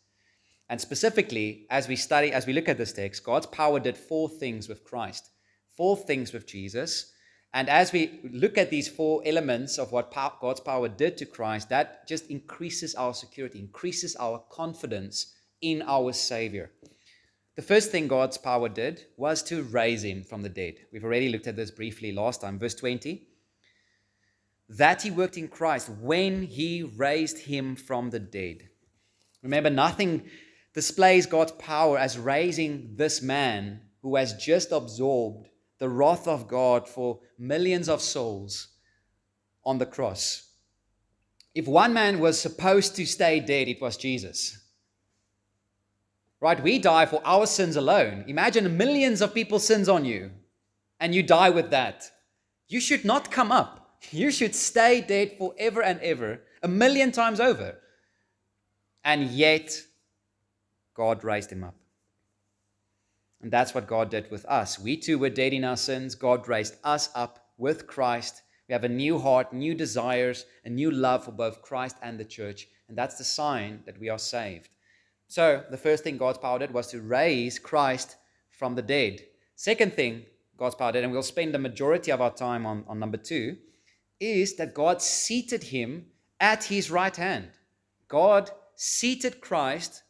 And 0.69 0.81
specifically, 0.81 1.67
as 1.71 1.89
we 1.89 1.97
study, 1.97 2.33
as 2.33 2.47
we 2.47 2.53
look 2.53 2.69
at 2.69 2.79
this 2.79 2.93
text, 2.93 3.25
God's 3.25 3.47
power 3.47 3.79
did 3.79 3.97
four 3.97 4.29
things 4.29 4.69
with 4.69 4.85
Christ, 4.85 5.31
four 5.77 5.97
things 5.97 6.33
with 6.33 6.47
Jesus. 6.47 7.13
And 7.55 7.69
as 7.71 7.93
we 7.93 8.19
look 8.25 8.59
at 8.59 8.69
these 8.69 8.89
four 8.89 9.23
elements 9.25 9.79
of 9.79 9.93
what 9.93 10.13
God's 10.41 10.59
power 10.59 10.89
did 10.89 11.17
to 11.19 11.25
Christ, 11.25 11.69
that 11.69 12.07
just 12.09 12.27
increases 12.27 12.97
our 12.97 13.15
security, 13.15 13.61
increases 13.61 14.17
our 14.17 14.43
confidence 14.51 15.33
in 15.63 15.81
our 15.87 16.13
Savior. 16.13 16.73
The 17.55 17.63
first 17.63 17.93
thing 17.93 18.09
God's 18.09 18.37
power 18.37 18.69
did 18.69 19.07
was 19.17 19.41
to 19.45 19.63
raise 19.63 20.03
him 20.03 20.25
from 20.25 20.43
the 20.43 20.49
dead. 20.49 20.75
We've 20.93 21.05
already 21.05 21.29
looked 21.29 21.47
at 21.47 21.55
this 21.55 21.71
briefly 21.71 22.11
last 22.11 22.41
time. 22.41 22.59
Verse 22.59 22.75
20 22.75 23.29
that 24.71 25.03
he 25.03 25.11
worked 25.11 25.37
in 25.37 25.47
Christ 25.47 25.91
when 26.01 26.43
he 26.43 26.83
raised 26.83 27.39
him 27.39 27.77
from 27.77 28.09
the 28.09 28.19
dead. 28.19 28.69
Remember, 29.43 29.69
nothing 29.69 30.25
displays 30.73 31.27
God's 31.27 31.53
power 31.53 31.99
as 31.99 32.19
raising 32.19 32.95
this 32.95 33.21
man 33.21 33.83
who 34.01 34.17
has 34.17 34.33
just 34.35 34.73
absorbed 34.73 35.49
the 35.79 35.89
wrath 35.89 36.29
of 36.29 36.49
God 36.49 36.89
for 36.89 37.21
millions 37.39 37.89
of 37.89 38.01
souls 38.01 38.69
on 39.65 39.79
the 39.79 39.87
cross. 39.87 40.51
If 41.55 41.67
one 41.67 41.95
man 41.95 42.19
was 42.19 42.41
supposed 42.41 42.97
to 42.97 43.07
stay 43.07 43.41
dead, 43.41 43.69
it 43.69 43.81
was 43.81 43.97
Jesus. 43.97 44.59
Right? 46.41 46.63
We 46.63 46.79
die 46.79 47.07
for 47.07 47.23
our 47.25 47.47
sins 47.47 47.77
alone. 47.77 48.25
Imagine 48.27 48.77
millions 48.77 49.23
of 49.23 49.35
people's 49.35 49.67
sins 49.67 49.89
on 49.89 50.05
you, 50.05 50.31
and 51.01 51.15
you 51.15 51.23
die 51.23 51.51
with 51.51 51.71
that. 51.71 52.11
You 52.69 52.81
should 52.81 53.05
not 53.05 53.31
come 53.31 53.53
up. 53.53 53.81
You 54.11 54.31
should 54.31 54.55
stay 54.55 55.01
dead 55.01 55.39
forever 55.39 55.83
and 55.83 55.99
ever, 56.01 56.43
a 56.63 56.69
million 56.69 57.11
times 57.11 57.41
over. 57.41 57.79
And 59.03 59.31
yet, 59.31 59.81
God 60.93 61.25
raised 61.25 61.51
him 61.51 61.65
up. 61.65 61.75
And 63.45 63.53
that's 63.53 63.75
what 63.75 63.87
God 63.87 64.09
did 64.09 64.31
with 64.31 64.47
us. 64.47 64.79
We 64.79 64.97
too 64.97 65.19
were 65.19 65.29
dead 65.29 65.53
in 65.53 65.65
our 65.65 65.77
sins. 65.77 66.15
God 66.15 66.49
raised 66.49 66.77
us 66.83 67.11
up 67.15 67.51
with 67.59 67.87
Christ. 67.87 68.41
We 68.67 68.73
have 68.73 68.85
a 68.85 68.89
new 68.89 69.19
heart, 69.19 69.53
new 69.53 69.75
desires, 69.75 70.47
a 70.65 70.71
new 70.71 70.91
love 70.91 71.27
for 71.27 71.33
both 71.33 71.61
Christ 71.61 71.97
and 72.01 72.19
the 72.19 72.25
church. 72.25 72.69
And 72.89 72.97
that's 72.97 73.19
the 73.19 73.25
sign 73.25 73.83
that 73.85 74.01
we 74.01 74.09
are 74.09 74.19
saved. 74.19 74.71
So, 75.29 75.63
the 75.71 75.77
first 75.77 76.05
thing 76.05 76.17
God's 76.17 76.39
power 76.39 76.59
did 76.59 76.73
was 76.73 76.87
to 76.87 77.03
raise 77.03 77.59
Christ 77.59 78.17
from 78.51 78.77
the 78.77 78.81
dead. 78.81 79.21
Second 79.57 79.93
thing 79.93 80.25
God's 80.57 80.77
power 80.77 80.93
did, 80.93 81.05
and 81.05 81.13
we'll 81.13 81.23
spend 81.23 81.53
the 81.53 81.59
majority 81.59 82.13
of 82.13 82.23
our 82.23 82.33
time 82.33 82.65
on, 82.65 82.83
on 82.89 82.99
number 82.99 83.19
two, 83.19 83.59
is 84.21 84.57
that 84.57 84.73
God 84.73 85.03
seated 85.03 85.65
him 85.65 86.07
at 86.41 86.65
his 86.65 86.91
right 86.91 87.15
hand. 87.15 87.51
God 88.09 88.51
seated 88.75 89.43
Christ 89.43 90.04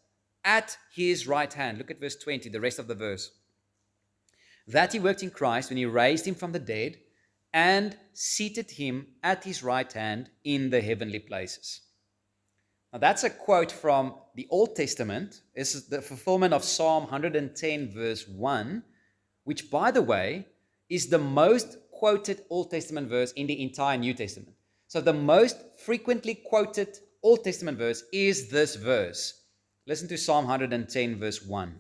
at 0.45 0.77
his 0.95 1.27
right 1.27 1.53
hand. 1.53 1.79
Look 1.79 1.91
at 1.91 2.01
verse 2.01 2.17
20, 2.17 2.49
the 2.51 2.61
rest 2.61 2.79
of 2.79 2.87
the 2.87 2.95
verse. 2.95 3.31
That 4.67 4.93
he 4.93 4.99
worked 4.99 5.23
in 5.23 5.31
Christ 5.31 5.71
when 5.71 5.79
he 5.79 5.87
raised 5.87 6.27
him 6.27 6.35
from 6.35 6.53
the 6.53 6.59
dead 6.59 6.97
and 7.53 7.97
seated 8.13 8.73
him 8.73 9.07
at 9.23 9.45
his 9.45 9.63
right 9.63 9.91
hand 9.93 10.31
in 10.45 10.71
the 10.71 10.81
heavenly 10.81 11.21
places. 11.21 11.81
Now, 12.93 12.99
that's 12.99 13.25
a 13.25 13.31
quote 13.31 13.73
from 13.73 14.15
the 14.35 14.47
Old 14.51 14.77
Testament. 14.77 15.43
This 15.55 15.75
is 15.75 15.89
the 15.89 16.03
fulfillment 16.03 16.55
of 16.55 16.63
Psalm 16.63 17.05
110, 17.05 17.93
verse 17.93 18.27
1, 18.29 18.83
which, 19.45 19.71
by 19.71 19.91
the 19.91 20.03
way, 20.03 20.47
is 20.89 21.09
the 21.09 21.19
most 21.19 21.77
quoted 21.91 22.43
Old 22.51 22.71
Testament 22.71 23.09
verse 23.09 23.33
in 23.33 23.47
the 23.47 23.63
entire 23.63 23.99
New 23.99 24.15
Testament. 24.15 24.55
So, 24.87 25.01
the 25.01 25.13
most 25.13 25.57
frequently 25.85 26.35
quoted 26.35 26.99
Old 27.23 27.43
Testament 27.43 27.79
verse 27.79 28.05
is 28.13 28.49
this 28.49 28.77
verse. 28.77 29.44
Listen 29.87 30.09
to 30.09 30.17
Psalm 30.17 30.47
110, 30.47 31.19
verse 31.19 31.43
1. 31.43 31.75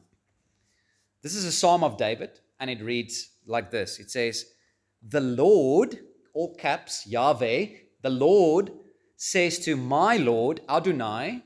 This 1.22 1.34
is 1.34 1.46
a 1.46 1.52
psalm 1.52 1.82
of 1.82 1.96
David, 1.96 2.38
and 2.60 2.68
it 2.68 2.82
reads 2.82 3.30
like 3.46 3.70
this 3.70 3.98
It 3.98 4.10
says, 4.10 4.44
The 5.08 5.20
Lord, 5.20 5.98
all 6.34 6.54
caps, 6.54 7.06
Yahweh, 7.06 7.66
the 8.02 8.10
Lord 8.10 8.72
says 9.16 9.58
to 9.60 9.76
my 9.76 10.18
Lord, 10.18 10.60
Adonai, 10.68 11.42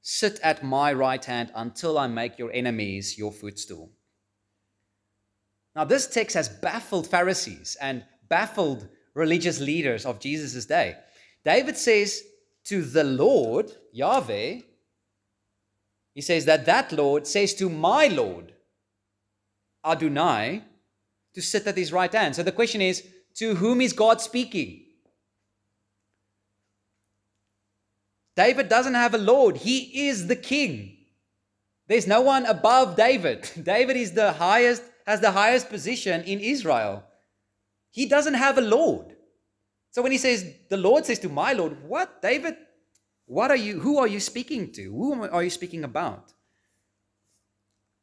Sit 0.00 0.40
at 0.42 0.64
my 0.64 0.94
right 0.94 1.22
hand 1.22 1.52
until 1.54 1.98
I 1.98 2.06
make 2.06 2.38
your 2.38 2.50
enemies 2.52 3.18
your 3.18 3.30
footstool. 3.30 3.90
Now, 5.76 5.84
this 5.84 6.06
text 6.06 6.34
has 6.36 6.48
baffled 6.48 7.06
Pharisees 7.06 7.76
and 7.82 8.02
baffled 8.30 8.88
religious 9.12 9.60
leaders 9.60 10.06
of 10.06 10.20
Jesus' 10.20 10.64
day. 10.64 10.96
David 11.44 11.76
says 11.76 12.22
to 12.64 12.82
the 12.82 13.04
Lord, 13.04 13.70
Yahweh, 13.92 14.60
he 16.14 16.20
says 16.20 16.44
that 16.44 16.66
that 16.66 16.92
Lord 16.92 17.26
says 17.26 17.54
to 17.54 17.68
my 17.68 18.06
Lord, 18.06 18.52
Adonai, 19.84 20.64
to 21.34 21.40
sit 21.40 21.66
at 21.66 21.76
his 21.76 21.92
right 21.92 22.12
hand. 22.12 22.36
So 22.36 22.42
the 22.42 22.52
question 22.52 22.80
is, 22.80 23.06
to 23.36 23.54
whom 23.54 23.80
is 23.80 23.92
God 23.92 24.20
speaking? 24.20 24.82
David 28.36 28.68
doesn't 28.68 28.94
have 28.94 29.14
a 29.14 29.18
Lord, 29.18 29.58
he 29.58 30.08
is 30.08 30.26
the 30.26 30.36
king. 30.36 30.96
There's 31.88 32.06
no 32.06 32.20
one 32.20 32.46
above 32.46 32.96
David. 32.96 33.50
David 33.62 33.96
is 33.96 34.12
the 34.12 34.32
highest 34.32 34.82
has 35.06 35.20
the 35.20 35.32
highest 35.32 35.68
position 35.68 36.22
in 36.22 36.38
Israel. 36.38 37.02
He 37.90 38.06
doesn't 38.06 38.34
have 38.34 38.58
a 38.58 38.60
Lord. 38.60 39.16
So 39.90 40.02
when 40.02 40.12
he 40.12 40.18
says, 40.18 40.46
the 40.68 40.76
Lord 40.76 41.04
says 41.04 41.18
to 41.20 41.28
my 41.28 41.52
Lord, 41.52 41.82
what, 41.82 42.22
David? 42.22 42.56
What 43.30 43.52
are 43.52 43.56
you, 43.56 43.78
who 43.78 43.98
are 43.98 44.08
you 44.08 44.18
speaking 44.18 44.72
to? 44.72 44.82
Who 44.90 45.22
are 45.22 45.44
you 45.44 45.50
speaking 45.50 45.84
about? 45.84 46.32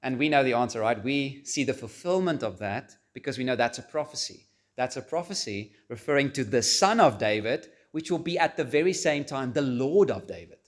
And 0.02 0.18
we 0.18 0.30
know 0.30 0.42
the 0.42 0.54
answer, 0.54 0.80
right? 0.80 1.04
We 1.04 1.42
see 1.44 1.66
the 1.66 1.74
fulfillment 1.74 2.44
of 2.44 2.60
that 2.60 2.96
because 3.14 3.38
we 3.38 3.44
know 3.44 3.58
that's 3.58 3.78
a 3.78 3.82
prophecy. 3.82 4.46
That's 4.78 4.96
a 4.96 5.02
prophecy 5.02 5.74
referring 5.90 6.32
to 6.32 6.46
the 6.46 6.62
son 6.62 7.02
of 7.02 7.18
David, 7.18 7.68
which 7.92 8.10
will 8.10 8.20
be 8.20 8.40
at 8.40 8.56
the 8.56 8.64
very 8.64 8.94
same 8.94 9.26
time 9.26 9.52
the 9.52 9.62
Lord 9.62 10.12
of 10.12 10.28
David. 10.28 10.60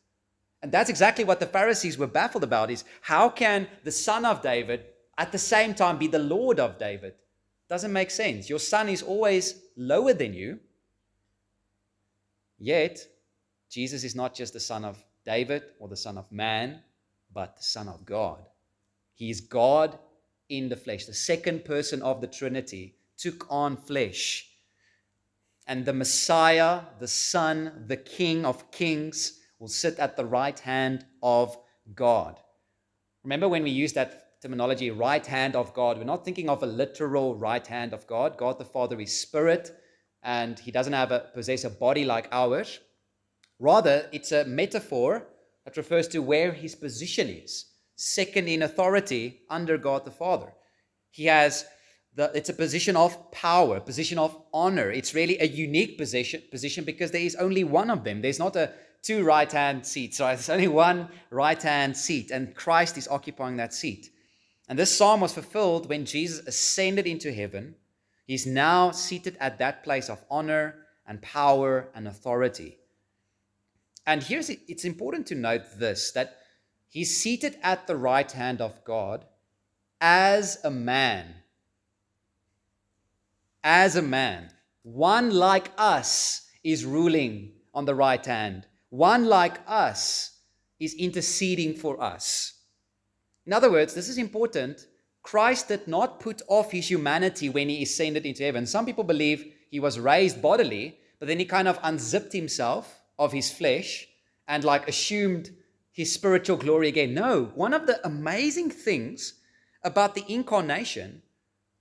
And 0.62 0.74
that's 0.74 0.90
exactly 0.90 1.24
what 1.24 1.40
the 1.40 1.46
Pharisees 1.46 1.98
were 1.98 2.08
baffled 2.08 2.44
about 2.44 2.70
is 2.70 2.84
how 3.00 3.30
can 3.30 3.66
the 3.86 3.94
son 3.94 4.26
of 4.26 4.42
David 4.42 4.84
at 5.18 5.32
the 5.32 5.38
same 5.38 5.74
time 5.74 5.98
be 5.98 6.08
the 6.08 6.20
Lord 6.20 6.60
of 6.60 6.78
David. 6.78 7.14
Doesn't 7.70 7.94
make 7.94 8.12
sense. 8.12 8.50
Your 8.50 8.60
son 8.60 8.90
is 8.90 9.04
always 9.04 9.56
lower 9.78 10.12
than 10.12 10.34
you. 10.34 10.60
Yet, 12.58 13.08
Jesus 13.70 14.04
is 14.04 14.16
not 14.16 14.34
just 14.34 14.54
the 14.54 14.60
son 14.60 14.84
of 14.84 15.04
David 15.26 15.64
or 15.80 15.88
the 15.88 15.96
son 15.96 16.18
of 16.18 16.32
man, 16.32 16.82
but 17.34 17.56
the 17.58 17.64
son 17.64 17.88
of 17.88 18.06
God. 18.06 18.40
He 19.14 19.30
is 19.30 19.42
God 19.42 20.00
in 20.50 20.70
the 20.70 20.76
flesh. 20.76 21.06
The 21.06 21.14
second 21.14 21.66
person 21.66 22.02
of 22.02 22.22
the 22.22 22.28
Trinity 22.28 22.96
took 23.18 23.46
on 23.50 23.78
flesh. 23.78 24.48
And 25.68 25.86
the 25.86 25.94
Messiah, 25.94 26.82
the 27.00 27.08
Son, 27.08 27.86
the 27.88 27.98
King 27.98 28.44
of 28.44 28.72
kings, 28.72 29.40
will 29.60 29.68
sit 29.68 30.00
at 30.00 30.18
the 30.18 30.26
right 30.26 30.58
hand 30.58 31.06
of 31.22 31.56
God. 31.94 32.40
Remember 33.24 33.48
when 33.48 33.64
we 33.64 33.70
use 33.70 33.94
that 33.94 34.42
terminology, 34.42 34.90
right 34.90 35.26
hand 35.26 35.56
of 35.56 35.74
God, 35.74 35.98
we're 35.98 36.06
not 36.06 36.24
thinking 36.26 36.50
of 36.50 36.64
a 36.64 36.66
literal 36.66 37.36
right 37.36 37.66
hand 37.68 37.94
of 37.94 38.08
God. 38.08 38.38
God 38.38 38.58
the 38.58 38.66
Father 38.66 39.00
is 39.00 39.20
spirit, 39.20 39.72
and 40.24 40.58
he 40.58 40.72
doesn't 40.72 40.94
have 40.94 41.12
a 41.12 41.30
possess 41.34 41.66
a 41.66 41.70
body 41.70 42.06
like 42.06 42.30
ours. 42.32 42.80
Rather, 43.60 44.08
it's 44.12 44.32
a 44.32 44.46
metaphor 44.46 45.28
that 45.66 45.78
refers 45.78 46.08
to 46.08 46.22
where 46.22 46.52
his 46.52 46.76
position 46.76 47.28
is, 47.28 47.66
second 47.96 48.48
in 48.48 48.64
authority 48.64 49.42
under 49.50 49.78
God 49.78 50.06
the 50.06 50.12
Father. 50.12 50.54
He 51.12 51.26
has 51.26 51.66
the, 52.16 52.32
it's 52.34 52.50
a 52.50 52.54
position 52.54 52.96
of 52.96 53.32
power, 53.32 53.80
position 53.80 54.18
of 54.18 54.36
honor. 54.54 54.92
It's 54.92 55.14
really 55.14 55.40
a 55.40 55.46
unique 55.46 55.98
position, 55.98 56.42
position 56.50 56.84
because 56.84 57.12
there 57.12 57.22
is 57.22 57.36
only 57.36 57.64
one 57.64 57.90
of 57.90 58.04
them. 58.04 58.22
There's 58.22 58.40
not 58.40 58.56
a 58.56 58.72
two 59.04 59.24
right 59.24 59.52
hand 59.52 59.86
seats, 59.86 60.20
right? 60.20 60.36
There's 60.36 60.50
only 60.50 60.68
one 60.68 61.10
right 61.30 61.62
hand 61.62 61.96
seat, 61.96 62.32
and 62.32 62.56
Christ 62.56 62.98
is 62.98 63.08
occupying 63.08 63.58
that 63.58 63.74
seat. 63.74 64.10
And 64.68 64.78
this 64.78 64.96
psalm 64.96 65.22
was 65.22 65.34
fulfilled 65.34 65.90
when 65.90 66.06
Jesus 66.06 66.46
ascended 66.46 67.08
into 67.08 67.34
heaven. 67.34 67.76
He's 68.26 68.46
now 68.46 68.92
seated 68.92 69.36
at 69.40 69.58
that 69.60 69.84
place 69.84 70.10
of 70.10 70.24
honor 70.30 70.76
and 71.08 71.22
power 71.22 71.90
and 71.96 72.08
authority. 72.08 72.78
And 74.06 74.24
here's 74.24 74.50
it's 74.50 74.86
important 74.86 75.28
to 75.28 75.36
note 75.36 75.64
this 75.78 76.12
that 76.12 76.38
he's 76.88 77.16
seated 77.16 77.58
at 77.62 77.88
the 77.88 77.96
right 77.96 78.32
hand 78.32 78.62
of 78.62 78.84
God 78.84 79.26
as 80.02 80.58
a 80.64 80.72
man. 80.72 81.36
As 83.64 83.96
a 83.96 84.02
man. 84.02 84.52
One 84.84 85.32
like 85.32 85.72
us 85.78 86.48
is 86.64 86.86
ruling 86.86 87.52
on 87.74 87.86
the 87.86 87.96
right 87.96 88.26
hand. 88.26 88.66
One 88.90 89.26
like 89.26 89.60
us 89.68 90.38
is 90.80 90.94
interceding 90.96 91.76
for 91.76 92.02
us. 92.02 92.54
In 93.46 93.54
other 93.54 93.72
words, 93.72 93.94
this 93.94 94.10
is 94.10 94.18
important. 94.18 94.88
Christ 95.22 95.68
did 95.68 95.88
not 95.88 96.20
put 96.20 96.42
off 96.48 96.72
his 96.72 96.90
humanity 96.90 97.50
when 97.50 97.70
he 97.70 97.84
ascended 97.84 98.26
into 98.26 98.44
heaven. 98.44 98.66
Some 98.66 98.86
people 98.86 99.04
believe 99.04 99.54
he 99.70 99.80
was 99.80 100.00
raised 100.00 100.42
bodily, 100.42 100.98
but 101.20 101.28
then 101.28 101.40
he 101.40 101.46
kind 101.46 101.68
of 101.68 101.80
unzipped 101.84 102.34
himself 102.34 102.99
of 103.20 103.34
his 103.34 103.52
flesh 103.52 104.08
and 104.48 104.64
like 104.64 104.88
assumed 104.88 105.52
his 105.92 106.12
spiritual 106.12 106.58
glory 106.58 106.88
again. 106.88 107.14
No, 107.14 107.52
one 107.54 107.74
of 107.74 107.86
the 107.86 108.00
amazing 108.08 108.72
things 108.72 109.34
about 109.84 110.16
the 110.16 110.24
incarnation, 110.28 111.22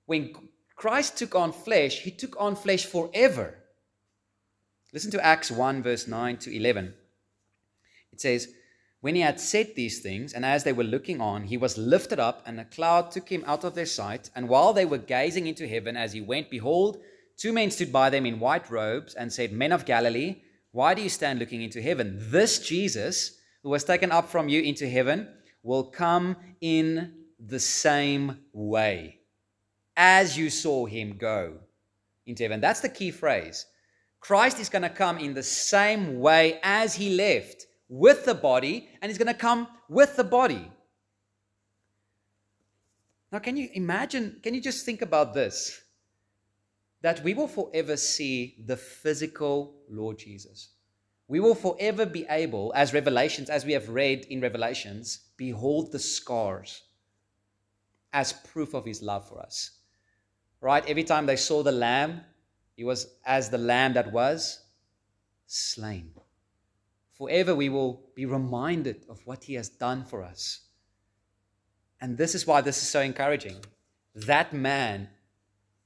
when 0.07 0.35
Christ 0.75 1.17
took 1.17 1.35
on 1.35 1.53
flesh, 1.53 2.01
he 2.01 2.11
took 2.11 2.35
on 2.39 2.57
flesh 2.57 2.85
forever. 2.85 3.55
Listen 4.93 5.11
to 5.13 5.25
Acts 5.25 5.51
1, 5.51 5.83
verse 5.83 6.09
9 6.09 6.37
to 6.39 6.57
11. 6.57 6.95
It 8.13 8.21
says, 8.21 8.49
When 9.01 9.15
he 9.15 9.21
had 9.21 9.39
said 9.39 9.75
these 9.75 10.01
things, 10.01 10.33
and 10.33 10.45
as 10.45 10.65
they 10.65 10.73
were 10.73 10.85
looking 10.85 11.21
on, 11.21 11.45
he 11.45 11.57
was 11.57 11.79
lifted 11.79 12.19
up, 12.19 12.43
and 12.47 12.59
a 12.59 12.65
cloud 12.65 13.11
took 13.11 13.29
him 13.29 13.45
out 13.47 13.65
of 13.65 13.75
their 13.75 13.87
sight. 13.87 14.31
And 14.35 14.49
while 14.49 14.73
they 14.73 14.85
were 14.85 14.99
gazing 14.99 15.47
into 15.47 15.69
heaven 15.69 15.97
as 15.97 16.13
he 16.13 16.21
went, 16.21 16.51
behold, 16.51 16.99
two 17.37 17.53
men 17.53 17.71
stood 17.71 17.93
by 17.93 18.11
them 18.11 18.27
in 18.27 18.41
white 18.41 18.71
robes 18.71 19.15
and 19.15 19.33
said, 19.33 19.53
Men 19.53 19.73
of 19.73 19.85
Galilee, 19.85 20.43
why 20.73 20.95
do 20.95 21.03
you 21.03 21.09
stand 21.09 21.39
looking 21.39 21.63
into 21.63 21.83
heaven? 21.83 22.19
This 22.19 22.59
Jesus, 22.59 23.39
who 23.63 23.71
was 23.71 23.85
taken 23.85 24.13
up 24.13 24.29
from 24.29 24.49
you 24.49 24.61
into 24.63 24.89
heaven, 24.89 25.29
will 25.63 25.85
come 25.85 26.37
in 26.61 27.15
the 27.39 27.61
same 27.61 28.39
way 28.53 29.19
as 29.97 30.37
you 30.39 30.51
saw 30.51 30.87
him 30.87 31.17
go 31.17 31.59
into 32.27 32.43
heaven. 32.45 32.61
That's 32.61 32.81
the 32.81 32.89
key 32.89 33.11
phrase. 33.11 33.67
Christ 34.21 34.59
is 34.61 34.69
going 34.69 34.83
to 34.83 34.91
come 34.91 35.19
in 35.19 35.35
the 35.35 35.43
same 35.43 36.21
way 36.21 36.61
as 36.63 36.95
he 36.95 37.17
left 37.17 37.67
with 37.89 38.25
the 38.25 38.35
body, 38.35 38.89
and 39.01 39.11
he's 39.11 39.19
going 39.19 39.33
to 39.33 39.35
come 39.35 39.67
with 39.89 40.17
the 40.17 40.25
body. 40.25 40.71
Now, 43.33 43.39
can 43.39 43.57
you 43.57 43.69
imagine? 43.75 44.41
Can 44.43 44.55
you 44.55 44.61
just 44.61 44.85
think 44.85 45.03
about 45.03 45.35
this? 45.35 45.81
That 47.03 47.23
we 47.23 47.35
will 47.35 47.49
forever 47.49 47.97
see 47.97 48.57
the 48.67 48.77
physical 48.77 49.75
Lord 49.89 50.19
Jesus. 50.19 50.71
We 51.29 51.41
will 51.41 51.55
forever 51.55 52.07
be 52.07 52.27
able, 52.29 52.73
as 52.75 52.95
Revelations, 52.95 53.51
as 53.51 53.65
we 53.65 53.73
have 53.73 53.89
read 53.89 54.25
in 54.31 54.41
Revelations, 54.41 55.21
behold 55.37 55.93
the 55.93 55.99
scars 55.99 56.83
as 58.13 58.33
proof 58.33 58.75
of 58.75 58.85
his 58.85 59.03
love 59.03 59.29
for 59.29 59.41
us. 59.41 59.73
Right? 60.61 60.85
Every 60.89 61.05
time 61.05 61.27
they 61.27 61.37
saw 61.37 61.63
the 61.63 61.73
lamb, 61.73 62.23
he 62.75 62.85
was 62.85 63.07
as 63.27 63.51
the 63.51 63.59
lamb 63.59 63.93
that 63.95 64.13
was 64.13 64.65
slain. 65.47 66.13
Forever 67.17 67.55
we 67.55 67.69
will 67.69 68.05
be 68.15 68.25
reminded 68.25 69.05
of 69.09 69.21
what 69.27 69.45
he 69.45 69.55
has 69.55 69.69
done 69.69 70.05
for 70.05 70.23
us. 70.23 70.61
And 72.01 72.17
this 72.17 72.35
is 72.35 72.47
why 72.47 72.61
this 72.61 72.81
is 72.81 72.89
so 72.89 73.01
encouraging. 73.01 73.57
That 74.15 74.53
man 74.53 75.09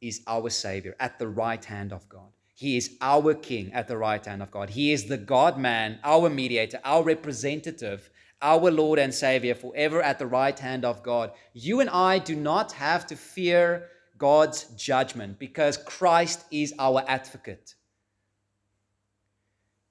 is 0.02 0.20
our 0.26 0.50
Savior 0.50 0.94
at 1.00 1.18
the 1.18 1.28
right 1.28 1.64
hand 1.64 1.92
of 1.92 2.06
God. 2.08 2.28
He 2.54 2.76
is 2.76 2.96
our 3.00 3.32
King 3.34 3.72
at 3.72 3.88
the 3.88 3.96
right 3.96 4.24
hand 4.24 4.42
of 4.42 4.50
God. 4.50 4.70
He 4.70 4.92
is 4.92 5.06
the 5.06 5.16
God 5.16 5.58
man, 5.58 5.98
our 6.04 6.28
mediator, 6.28 6.80
our 6.84 7.02
representative, 7.02 8.10
our 8.42 8.70
Lord 8.70 8.98
and 8.98 9.14
Savior, 9.14 9.54
forever 9.54 10.02
at 10.02 10.18
the 10.18 10.26
right 10.26 10.58
hand 10.58 10.84
of 10.84 11.02
God. 11.02 11.32
You 11.54 11.80
and 11.80 11.88
I 11.88 12.18
do 12.18 12.36
not 12.36 12.72
have 12.72 13.06
to 13.06 13.16
fear 13.16 13.88
God's 14.18 14.64
judgment 14.76 15.38
because 15.38 15.76
Christ 15.78 16.44
is 16.50 16.74
our 16.78 17.02
advocate. 17.08 17.74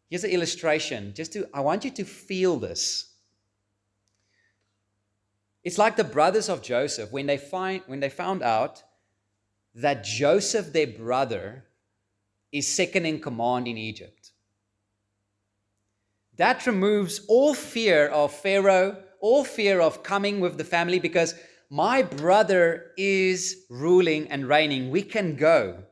Here's 0.10 0.24
an 0.24 0.32
illustration. 0.32 1.14
Just 1.16 1.34
to, 1.34 1.48
I 1.54 1.62
want 1.62 1.86
you 1.86 1.92
to 1.92 2.04
feel 2.04 2.58
this. 2.58 3.12
It's 5.64 5.78
like 5.78 5.96
the 5.96 6.04
brothers 6.04 6.50
of 6.50 6.62
Joseph 6.62 7.12
when 7.12 7.28
they 7.28 7.38
find 7.38 7.82
when 7.88 8.00
they 8.00 8.10
found 8.10 8.42
out 8.42 8.84
that 9.76 10.04
Joseph, 10.04 10.74
their 10.74 10.88
brother, 10.88 11.66
is 12.52 12.68
second 12.68 13.06
in 13.06 13.20
command 13.20 13.68
in 13.68 13.78
Egypt. 13.78 14.32
That 16.38 16.66
removes 16.66 17.22
all 17.28 17.54
fear 17.54 18.08
of 18.08 18.34
Pharaoh, 18.34 18.98
all 19.20 19.44
fear 19.44 19.80
of 19.80 20.04
coming 20.04 20.40
with 20.40 20.58
the 20.58 20.64
family 20.64 21.00
because 21.00 21.36
my 21.70 22.02
brother 22.02 22.92
is 22.98 23.66
ruling 23.70 24.28
and 24.30 24.48
reigning. 24.48 24.90
We 24.90 25.04
can 25.04 25.36
go. 25.36 25.84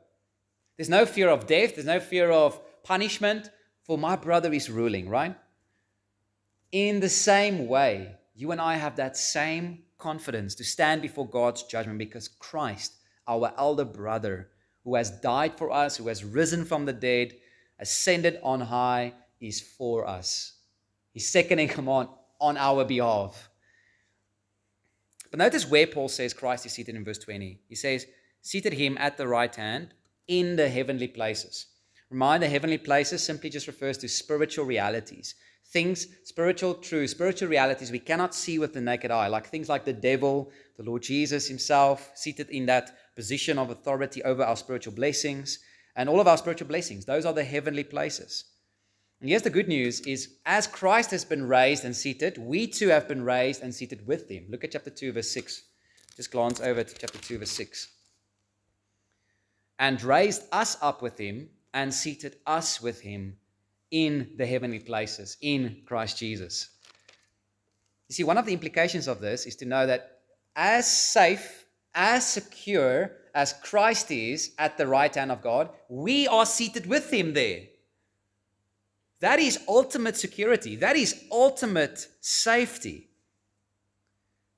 There's 0.76 0.88
no 0.88 1.06
fear 1.06 1.28
of 1.28 1.46
death, 1.46 1.74
there's 1.74 1.86
no 1.86 2.00
fear 2.00 2.30
of 2.30 2.60
punishment, 2.82 3.50
for 3.84 3.98
my 3.98 4.16
brother 4.16 4.52
is 4.52 4.70
ruling, 4.70 5.08
right? 5.08 5.36
In 6.72 7.00
the 7.00 7.08
same 7.08 7.66
way, 7.66 8.16
you 8.34 8.52
and 8.52 8.60
I 8.60 8.76
have 8.76 8.96
that 8.96 9.16
same 9.16 9.82
confidence 9.98 10.54
to 10.56 10.64
stand 10.64 11.02
before 11.02 11.28
God's 11.28 11.64
judgment 11.64 11.98
because 11.98 12.28
Christ, 12.28 12.94
our 13.26 13.52
elder 13.56 13.84
brother, 13.84 14.48
who 14.84 14.94
has 14.94 15.10
died 15.10 15.56
for 15.56 15.70
us, 15.70 15.96
who 15.96 16.08
has 16.08 16.24
risen 16.24 16.64
from 16.64 16.84
the 16.86 16.92
dead, 16.92 17.34
ascended 17.78 18.38
on 18.42 18.60
high, 18.60 19.12
is 19.40 19.60
for 19.60 20.06
us. 20.06 20.54
He's 21.12 21.28
second 21.28 21.58
in 21.58 21.68
command 21.68 22.08
on 22.40 22.56
our 22.56 22.84
behalf. 22.84 23.48
But 25.30 25.38
notice 25.38 25.68
where 25.68 25.86
Paul 25.86 26.08
says 26.08 26.34
Christ 26.34 26.66
is 26.66 26.72
seated 26.72 26.96
in 26.96 27.04
verse 27.04 27.18
20. 27.18 27.60
He 27.68 27.74
says, 27.74 28.06
seated 28.42 28.72
him 28.72 28.96
at 28.98 29.16
the 29.16 29.28
right 29.28 29.54
hand 29.54 29.94
in 30.26 30.56
the 30.56 30.68
heavenly 30.68 31.08
places. 31.08 31.66
Remind 32.10 32.42
the 32.42 32.48
heavenly 32.48 32.78
places 32.78 33.22
simply 33.22 33.50
just 33.50 33.68
refers 33.68 33.96
to 33.98 34.08
spiritual 34.08 34.64
realities. 34.64 35.36
Things, 35.66 36.08
spiritual 36.24 36.74
truths, 36.74 37.12
spiritual 37.12 37.48
realities 37.48 37.92
we 37.92 38.00
cannot 38.00 38.34
see 38.34 38.58
with 38.58 38.72
the 38.72 38.80
naked 38.80 39.12
eye, 39.12 39.28
like 39.28 39.46
things 39.46 39.68
like 39.68 39.84
the 39.84 39.92
devil, 39.92 40.50
the 40.76 40.82
Lord 40.82 41.02
Jesus 41.02 41.46
himself, 41.46 42.10
seated 42.14 42.50
in 42.50 42.66
that 42.66 42.96
position 43.20 43.58
of 43.58 43.68
authority 43.68 44.22
over 44.22 44.42
our 44.42 44.56
spiritual 44.56 44.94
blessings, 44.94 45.58
and 45.94 46.08
all 46.08 46.20
of 46.20 46.26
our 46.26 46.38
spiritual 46.38 46.68
blessings. 46.68 47.04
Those 47.04 47.26
are 47.26 47.34
the 47.34 47.44
heavenly 47.44 47.84
places. 47.84 48.44
And 49.20 49.28
here's 49.28 49.42
the 49.42 49.50
good 49.50 49.68
news 49.68 50.00
is 50.00 50.36
as 50.46 50.66
Christ 50.66 51.10
has 51.10 51.26
been 51.26 51.46
raised 51.46 51.84
and 51.84 51.94
seated, 51.94 52.38
we 52.38 52.66
too 52.66 52.88
have 52.88 53.06
been 53.08 53.22
raised 53.22 53.62
and 53.62 53.74
seated 53.74 54.06
with 54.06 54.30
him. 54.30 54.46
Look 54.48 54.64
at 54.64 54.72
chapter 54.72 54.88
2, 54.88 55.12
verse 55.12 55.28
6. 55.32 55.64
Just 56.16 56.30
glance 56.30 56.60
over 56.62 56.82
to 56.82 56.94
chapter 56.94 57.18
2, 57.18 57.40
verse 57.40 57.50
6. 57.50 57.88
And 59.78 60.02
raised 60.02 60.44
us 60.50 60.78
up 60.80 61.02
with 61.02 61.18
him 61.18 61.50
and 61.74 61.92
seated 61.92 62.36
us 62.46 62.80
with 62.80 63.02
him 63.02 63.36
in 63.90 64.30
the 64.38 64.46
heavenly 64.46 64.80
places 64.80 65.36
in 65.42 65.82
Christ 65.84 66.16
Jesus. 66.16 66.70
You 68.08 68.14
see, 68.14 68.24
one 68.24 68.38
of 68.38 68.46
the 68.46 68.54
implications 68.54 69.08
of 69.08 69.20
this 69.20 69.44
is 69.44 69.56
to 69.56 69.66
know 69.66 69.86
that 69.86 70.20
as 70.56 70.90
safe, 70.90 71.59
as 71.94 72.26
secure 72.26 73.12
as 73.34 73.54
Christ 73.62 74.10
is 74.10 74.52
at 74.58 74.76
the 74.76 74.86
right 74.86 75.14
hand 75.14 75.30
of 75.30 75.42
God, 75.42 75.70
we 75.88 76.26
are 76.28 76.46
seated 76.46 76.86
with 76.86 77.12
him 77.12 77.34
there. 77.34 77.62
That 79.20 79.38
is 79.38 79.58
ultimate 79.68 80.16
security. 80.16 80.76
That 80.76 80.96
is 80.96 81.24
ultimate 81.30 82.08
safety. 82.20 83.08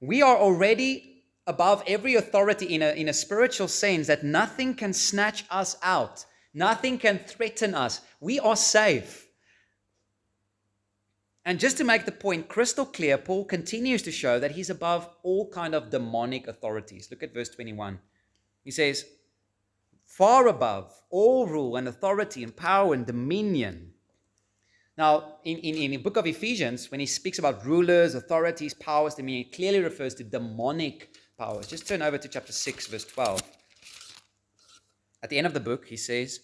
We 0.01 0.23
are 0.23 0.37
already 0.37 1.25
above 1.47 1.83
every 1.87 2.15
authority 2.15 2.67
in 2.67 2.83
a, 2.83 2.93
in 2.93 3.09
a 3.09 3.13
spiritual 3.13 3.69
sense 3.69 4.07
that 4.07 4.25
nothing 4.25 4.75
can 4.75 4.93
snatch 4.93 5.45
us 5.51 5.77
out, 5.83 6.25
nothing 6.55 6.99
can 6.99 7.19
threaten 7.19 7.75
us. 7.75 8.01
We 8.21 8.39
are 8.39 8.57
safe. 8.57 9.27
And 11.45 11.59
just 11.59 11.77
to 11.79 11.85
make 11.85 12.05
the 12.05 12.13
point 12.13 12.49
crystal 12.49 12.87
clear, 12.87 13.19
Paul 13.19 13.45
continues 13.45 14.03
to 14.03 14.13
show 14.13 14.39
that 14.39 14.53
he's 14.53 14.71
above 14.71 15.09
all 15.23 15.51
kind 15.51 15.75
of 15.75 15.91
demonic 15.91 16.47
authorities. 16.47 17.09
Look 17.11 17.23
at 17.23 17.35
verse 17.35 17.49
21. 17.49 17.99
He 18.65 18.71
says, 18.71 19.05
far 20.13 20.47
above 20.47 20.93
all 21.09 21.47
rule 21.47 21.77
and 21.77 21.89
authority 21.89 22.43
and 22.45 22.55
power 22.55 22.93
and 22.93 23.07
dominion. 23.07 23.95
Now, 24.99 25.37
in, 25.45 25.57
in, 25.59 25.75
in 25.75 25.91
the 25.93 25.97
book 25.97 26.19
of 26.19 26.27
Ephesians, 26.27 26.91
when 26.91 27.01
he 27.01 27.07
speaks 27.07 27.39
about 27.39 27.65
rulers, 27.65 28.15
authorities, 28.15 28.75
powers, 28.75 29.15
dominion, 29.15 29.47
it 29.47 29.57
clearly 29.57 29.81
refers 29.81 30.15
to 30.17 30.25
demonic 30.25 31.17
powers. 31.39 31.67
Just 31.67 31.89
turn 31.89 32.03
over 32.03 32.19
to 32.19 32.29
chapter 32.29 32.53
6, 32.53 32.89
verse 32.89 33.07
12. 33.07 33.43
At 35.23 35.31
the 35.31 35.39
end 35.39 35.47
of 35.47 35.55
the 35.55 35.61
book, 35.61 35.87
he 35.87 35.97
says, 35.97 36.41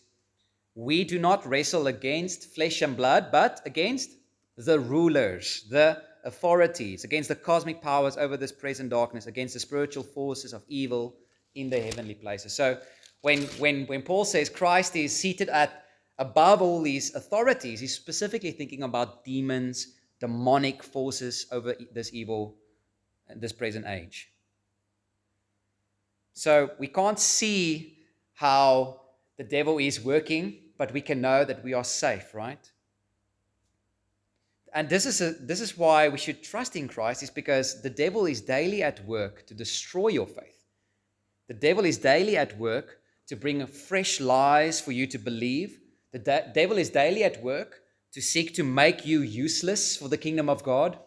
We 0.74 1.04
do 1.04 1.18
not 1.18 1.46
wrestle 1.46 1.88
against 1.88 2.54
flesh 2.54 2.80
and 2.80 2.96
blood, 2.96 3.28
but 3.30 3.60
against 3.66 4.12
the 4.58 4.78
rulers, 4.78 5.64
the 5.70 6.02
authorities, 6.24 7.04
against 7.04 7.28
the 7.28 7.34
cosmic 7.34 7.80
powers 7.80 8.16
over 8.16 8.36
this 8.36 8.50
present 8.50 8.90
darkness, 8.90 9.26
against 9.26 9.54
the 9.54 9.60
spiritual 9.60 10.02
forces 10.02 10.52
of 10.52 10.64
evil 10.68 11.16
in 11.54 11.70
the 11.70 11.80
heavenly 11.80 12.14
places. 12.14 12.52
So 12.52 12.78
when, 13.22 13.42
when, 13.58 13.86
when 13.86 14.02
Paul 14.02 14.24
says 14.24 14.48
Christ 14.48 14.96
is 14.96 15.14
seated 15.14 15.48
at 15.48 15.84
above 16.18 16.60
all 16.60 16.82
these 16.82 17.14
authorities, 17.14 17.78
he's 17.80 17.94
specifically 17.94 18.50
thinking 18.50 18.82
about 18.82 19.24
demons, 19.24 19.94
demonic 20.18 20.82
forces 20.82 21.46
over 21.52 21.76
this 21.92 22.12
evil, 22.12 22.56
this 23.36 23.52
present 23.52 23.86
age. 23.86 24.32
So 26.32 26.70
we 26.78 26.88
can't 26.88 27.18
see 27.18 27.98
how 28.34 29.02
the 29.36 29.44
devil 29.44 29.78
is 29.78 30.00
working, 30.00 30.58
but 30.76 30.92
we 30.92 31.00
can 31.00 31.20
know 31.20 31.44
that 31.44 31.62
we 31.62 31.74
are 31.74 31.84
safe, 31.84 32.34
right? 32.34 32.70
And 34.74 34.88
this 34.88 35.06
is, 35.06 35.20
a, 35.20 35.32
this 35.32 35.60
is 35.60 35.76
why 35.76 36.08
we 36.08 36.18
should 36.18 36.42
trust 36.42 36.76
in 36.76 36.88
Christ, 36.88 37.22
is 37.22 37.30
because 37.30 37.80
the 37.82 37.90
devil 37.90 38.26
is 38.26 38.40
daily 38.40 38.82
at 38.82 39.04
work 39.06 39.46
to 39.46 39.54
destroy 39.54 40.08
your 40.08 40.26
faith. 40.26 40.56
The 41.48 41.54
devil 41.54 41.84
is 41.84 41.98
daily 41.98 42.36
at 42.36 42.58
work 42.58 43.00
to 43.28 43.36
bring 43.36 43.66
fresh 43.66 44.20
lies 44.20 44.80
for 44.80 44.92
you 44.92 45.06
to 45.06 45.18
believe. 45.18 45.78
The 46.12 46.18
de- 46.18 46.50
devil 46.54 46.78
is 46.78 46.90
daily 46.90 47.24
at 47.24 47.42
work 47.42 47.80
to 48.12 48.20
seek 48.20 48.54
to 48.54 48.64
make 48.64 49.06
you 49.06 49.20
useless 49.20 49.96
for 49.96 50.08
the 50.08 50.16
kingdom 50.16 50.48
of 50.48 50.62
God. 50.62 50.98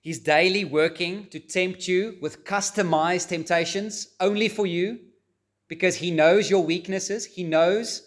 He's 0.00 0.18
daily 0.18 0.64
working 0.64 1.28
to 1.28 1.40
tempt 1.40 1.88
you 1.88 2.18
with 2.20 2.44
customized 2.44 3.28
temptations 3.28 4.08
only 4.20 4.48
for 4.48 4.66
you 4.66 4.98
because 5.68 5.96
he 5.96 6.10
knows 6.10 6.50
your 6.50 6.62
weaknesses. 6.62 7.24
He 7.24 7.42
knows 7.42 8.06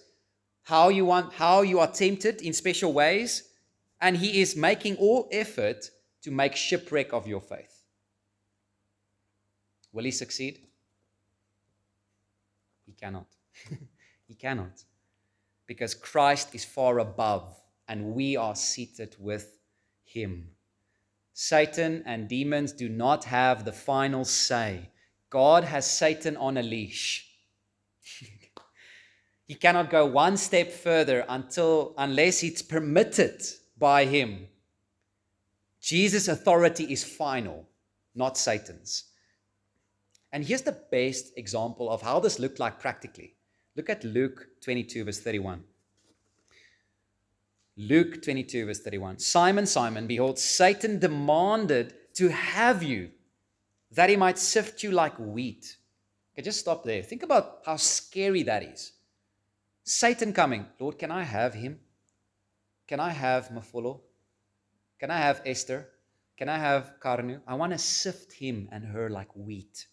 how 0.63 0.89
you 0.89 1.05
want 1.05 1.33
how 1.33 1.61
you 1.61 1.79
are 1.79 1.91
tempted 1.91 2.41
in 2.41 2.53
special 2.53 2.93
ways 2.93 3.46
and 3.99 4.17
he 4.17 4.41
is 4.41 4.55
making 4.55 4.95
all 4.97 5.27
effort 5.31 5.89
to 6.21 6.31
make 6.31 6.55
shipwreck 6.55 7.13
of 7.13 7.27
your 7.27 7.41
faith. 7.41 7.83
Will 9.91 10.03
he 10.03 10.11
succeed? 10.11 10.59
He 12.85 12.93
cannot. 12.93 13.27
he 14.27 14.35
cannot. 14.35 14.83
Because 15.65 15.93
Christ 15.93 16.53
is 16.53 16.63
far 16.63 16.99
above 16.99 17.55
and 17.87 18.13
we 18.13 18.37
are 18.37 18.55
seated 18.55 19.15
with 19.19 19.57
him. 20.03 20.49
Satan 21.33 22.03
and 22.05 22.27
demons 22.27 22.71
do 22.71 22.89
not 22.89 23.25
have 23.25 23.63
the 23.63 23.71
final 23.71 24.25
say. 24.25 24.89
God 25.29 25.63
has 25.63 25.89
Satan 25.89 26.37
on 26.37 26.57
a 26.57 26.63
leash. 26.63 27.29
he 29.47 29.55
cannot 29.55 29.89
go 29.89 30.05
one 30.05 30.37
step 30.37 30.71
further 30.71 31.25
until 31.29 31.93
unless 31.97 32.43
it's 32.43 32.61
permitted 32.61 33.41
by 33.77 34.05
him. 34.05 34.47
Jesus' 35.81 36.27
authority 36.27 36.85
is 36.85 37.03
final, 37.03 37.67
not 38.15 38.37
Satan's. 38.37 39.05
And 40.31 40.43
here's 40.43 40.63
the 40.63 40.77
best 40.91 41.37
example 41.37 41.89
of 41.89 42.01
how 42.01 42.19
this 42.19 42.39
looked 42.39 42.59
like 42.59 42.79
practically. 42.79 43.35
Look 43.75 43.89
at 43.89 44.03
Luke 44.03 44.47
22, 44.61 45.05
verse 45.05 45.19
31. 45.19 45.63
Luke 47.77 48.21
22, 48.23 48.65
verse 48.65 48.79
31. 48.79 49.19
Simon, 49.19 49.65
Simon, 49.65 50.07
behold, 50.07 50.39
Satan 50.39 50.99
demanded 50.99 51.93
to 52.15 52.29
have 52.29 52.81
you 52.81 53.11
that 53.91 54.09
he 54.09 54.15
might 54.15 54.39
sift 54.39 54.83
you 54.83 54.91
like 54.91 55.15
wheat. 55.17 55.77
Okay, 56.33 56.41
just 56.41 56.59
stop 56.59 56.83
there. 56.83 57.03
Think 57.03 57.23
about 57.23 57.59
how 57.65 57.75
scary 57.75 58.43
that 58.43 58.63
is. 58.63 58.93
Satan 59.83 60.33
coming. 60.33 60.65
Lord, 60.79 60.97
can 60.97 61.11
I 61.11 61.23
have 61.23 61.53
him? 61.53 61.79
Can 62.87 62.99
I 62.99 63.09
have 63.09 63.49
Mafolo? 63.49 64.01
Can 64.99 65.11
I 65.11 65.17
have 65.17 65.41
Esther? 65.45 65.87
Can 66.37 66.49
I 66.49 66.57
have 66.57 66.93
Karnu? 67.03 67.41
I 67.47 67.55
want 67.55 67.73
to 67.73 67.77
sift 67.77 68.33
him 68.33 68.69
and 68.71 68.85
her 68.85 69.09
like 69.09 69.35
wheat. 69.35 69.87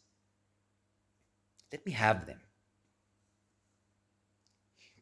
Let 1.73 1.85
me 1.85 1.93
have 1.93 2.27
them. 2.27 2.41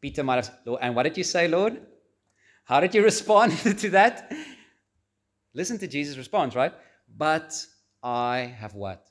Peter 0.00 0.24
might 0.24 0.44
have, 0.44 0.58
and 0.80 0.96
what 0.96 1.04
did 1.04 1.16
you 1.16 1.24
say, 1.24 1.46
Lord? 1.46 1.80
How 2.64 2.80
did 2.80 2.94
you 2.94 3.04
respond 3.04 3.52
to 3.78 3.90
that? 3.90 4.32
Listen 5.54 5.78
to 5.78 5.86
Jesus' 5.86 6.16
response, 6.16 6.56
right? 6.56 6.72
But 7.16 7.66
I 8.02 8.54
have 8.58 8.74
what? 8.74 9.06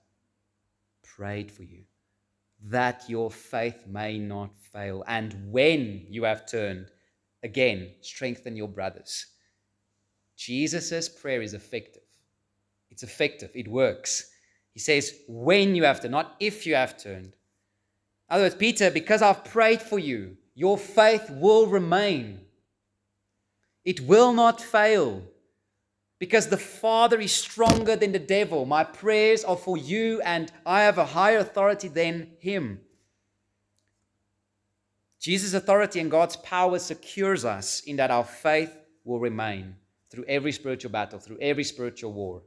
Prayed 1.03 1.51
for 1.51 1.63
you 1.63 1.83
that 2.69 3.09
your 3.09 3.31
faith 3.31 3.87
may 3.87 4.17
not 4.17 4.51
fail. 4.71 5.03
And 5.07 5.51
when 5.51 6.05
you 6.09 6.23
have 6.23 6.45
turned, 6.45 6.87
again, 7.43 7.91
strengthen 8.01 8.55
your 8.55 8.67
brothers. 8.67 9.27
Jesus' 10.37 11.09
prayer 11.09 11.41
is 11.41 11.53
effective. 11.53 12.03
It's 12.89 13.03
effective, 13.03 13.51
it 13.53 13.67
works. 13.67 14.29
He 14.73 14.79
says, 14.79 15.13
when 15.27 15.75
you 15.75 15.83
have 15.83 16.01
turned, 16.01 16.11
not 16.11 16.35
if 16.39 16.65
you 16.65 16.75
have 16.75 16.97
turned. 16.97 17.25
In 17.25 17.33
other 18.29 18.43
words, 18.43 18.55
Peter, 18.55 18.89
because 18.89 19.21
I've 19.21 19.43
prayed 19.43 19.81
for 19.81 19.99
you, 19.99 20.37
your 20.55 20.77
faith 20.77 21.29
will 21.29 21.67
remain. 21.67 22.39
It 23.83 24.01
will 24.01 24.33
not 24.33 24.61
fail. 24.61 25.23
Because 26.19 26.47
the 26.47 26.57
Father 26.57 27.19
is 27.19 27.31
stronger 27.31 27.95
than 27.95 28.11
the 28.11 28.19
devil. 28.19 28.65
My 28.65 28.83
prayers 28.83 29.43
are 29.43 29.57
for 29.57 29.75
you, 29.75 30.21
and 30.21 30.51
I 30.65 30.83
have 30.83 30.97
a 30.97 31.05
higher 31.05 31.39
authority 31.39 31.87
than 31.87 32.31
him. 32.39 32.81
Jesus' 35.21 35.53
authority 35.53 35.99
and 35.99 36.09
God's 36.09 36.35
power 36.35 36.79
secures 36.79 37.45
us 37.45 37.81
in 37.81 37.95
that 37.97 38.09
our 38.09 38.23
faith 38.23 38.75
will 39.03 39.19
remain 39.19 39.75
through 40.09 40.25
every 40.27 40.51
spiritual 40.51 40.89
battle, 40.89 41.19
through 41.19 41.37
every 41.39 41.63
spiritual 41.63 42.11
war. 42.11 42.41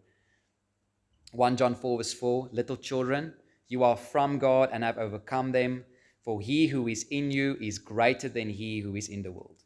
1 1.31 1.57
John 1.57 1.77
4, 1.77 1.99
verse 1.99 2.13
4 2.13 2.49
Little 2.51 2.77
children, 2.77 3.33
you 3.69 3.85
are 3.85 3.97
from 3.97 4.41
God 4.41 4.71
and 4.73 4.83
have 4.83 4.99
overcome 4.99 5.53
them, 5.53 5.85
for 6.25 6.41
he 6.41 6.67
who 6.67 6.89
is 6.89 7.07
in 7.13 7.31
you 7.31 7.57
is 7.61 7.79
greater 7.79 8.29
than 8.29 8.51
he 8.51 8.81
who 8.81 8.97
is 8.97 9.09
in 9.09 9.23
the 9.23 9.31
world. 9.31 9.63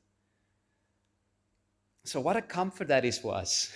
So, 2.05 2.21
what 2.21 2.37
a 2.37 2.43
comfort 2.43 2.89
that 2.89 3.07
is 3.07 3.19
for 3.19 3.35
us. 3.35 3.73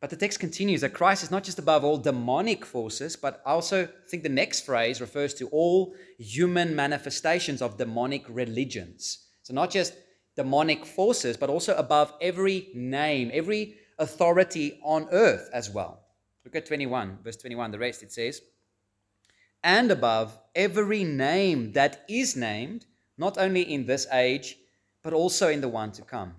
But 0.00 0.08
the 0.08 0.16
text 0.16 0.40
continues 0.40 0.80
that 0.80 0.94
Christ 0.94 1.22
is 1.22 1.30
not 1.30 1.44
just 1.44 1.58
above 1.58 1.84
all 1.84 1.98
demonic 1.98 2.64
forces, 2.64 3.16
but 3.16 3.42
also, 3.44 3.84
I 3.84 4.08
think 4.08 4.22
the 4.22 4.30
next 4.30 4.62
phrase 4.62 5.00
refers 5.00 5.34
to 5.34 5.48
all 5.48 5.94
human 6.18 6.74
manifestations 6.74 7.60
of 7.60 7.76
demonic 7.76 8.24
religions. 8.28 9.26
So, 9.42 9.52
not 9.52 9.70
just 9.70 9.92
demonic 10.36 10.86
forces, 10.86 11.36
but 11.36 11.50
also 11.50 11.76
above 11.76 12.14
every 12.22 12.68
name, 12.74 13.30
every 13.34 13.74
authority 13.98 14.80
on 14.82 15.06
earth 15.12 15.50
as 15.52 15.68
well. 15.68 16.00
Look 16.44 16.56
at 16.56 16.64
21, 16.64 17.18
verse 17.22 17.36
21, 17.36 17.70
the 17.70 17.78
rest 17.78 18.02
it 18.02 18.10
says, 18.10 18.40
and 19.62 19.90
above 19.90 20.38
every 20.54 21.04
name 21.04 21.72
that 21.72 22.04
is 22.08 22.34
named, 22.34 22.86
not 23.18 23.36
only 23.36 23.60
in 23.60 23.84
this 23.84 24.06
age, 24.10 24.56
but 25.02 25.12
also 25.12 25.48
in 25.48 25.60
the 25.60 25.68
one 25.68 25.92
to 25.92 26.02
come. 26.02 26.34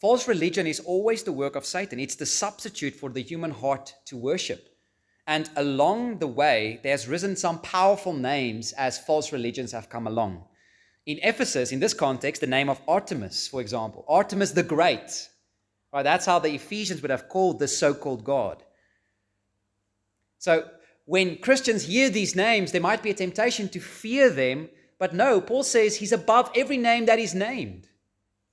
False 0.00 0.28
religion 0.28 0.66
is 0.66 0.80
always 0.80 1.22
the 1.22 1.32
work 1.32 1.56
of 1.56 1.64
Satan. 1.64 1.98
It's 1.98 2.16
the 2.16 2.26
substitute 2.26 2.94
for 2.94 3.08
the 3.08 3.22
human 3.22 3.50
heart 3.50 3.94
to 4.06 4.16
worship. 4.16 4.68
And 5.26 5.48
along 5.56 6.18
the 6.18 6.26
way, 6.26 6.80
there's 6.82 7.08
risen 7.08 7.34
some 7.34 7.58
powerful 7.60 8.12
names 8.12 8.72
as 8.72 8.98
false 8.98 9.32
religions 9.32 9.72
have 9.72 9.88
come 9.88 10.06
along. 10.06 10.44
In 11.06 11.18
Ephesus, 11.22 11.72
in 11.72 11.80
this 11.80 11.94
context, 11.94 12.40
the 12.40 12.46
name 12.46 12.68
of 12.68 12.80
Artemis, 12.86 13.48
for 13.48 13.60
example, 13.60 14.04
Artemis 14.08 14.52
the 14.52 14.62
Great. 14.62 15.28
Right, 15.92 16.02
that's 16.02 16.26
how 16.26 16.40
the 16.40 16.54
Ephesians 16.54 17.00
would 17.00 17.10
have 17.10 17.28
called 17.28 17.58
this 17.58 17.76
so 17.76 17.94
called 17.94 18.22
God. 18.22 18.62
So 20.38 20.68
when 21.06 21.38
Christians 21.38 21.84
hear 21.84 22.10
these 22.10 22.36
names, 22.36 22.70
there 22.70 22.80
might 22.80 23.02
be 23.02 23.10
a 23.10 23.14
temptation 23.14 23.68
to 23.70 23.80
fear 23.80 24.28
them. 24.28 24.68
But 24.98 25.14
no, 25.14 25.40
Paul 25.40 25.62
says 25.62 25.96
he's 25.96 26.12
above 26.12 26.50
every 26.54 26.76
name 26.76 27.06
that 27.06 27.18
is 27.18 27.34
named. 27.34 27.88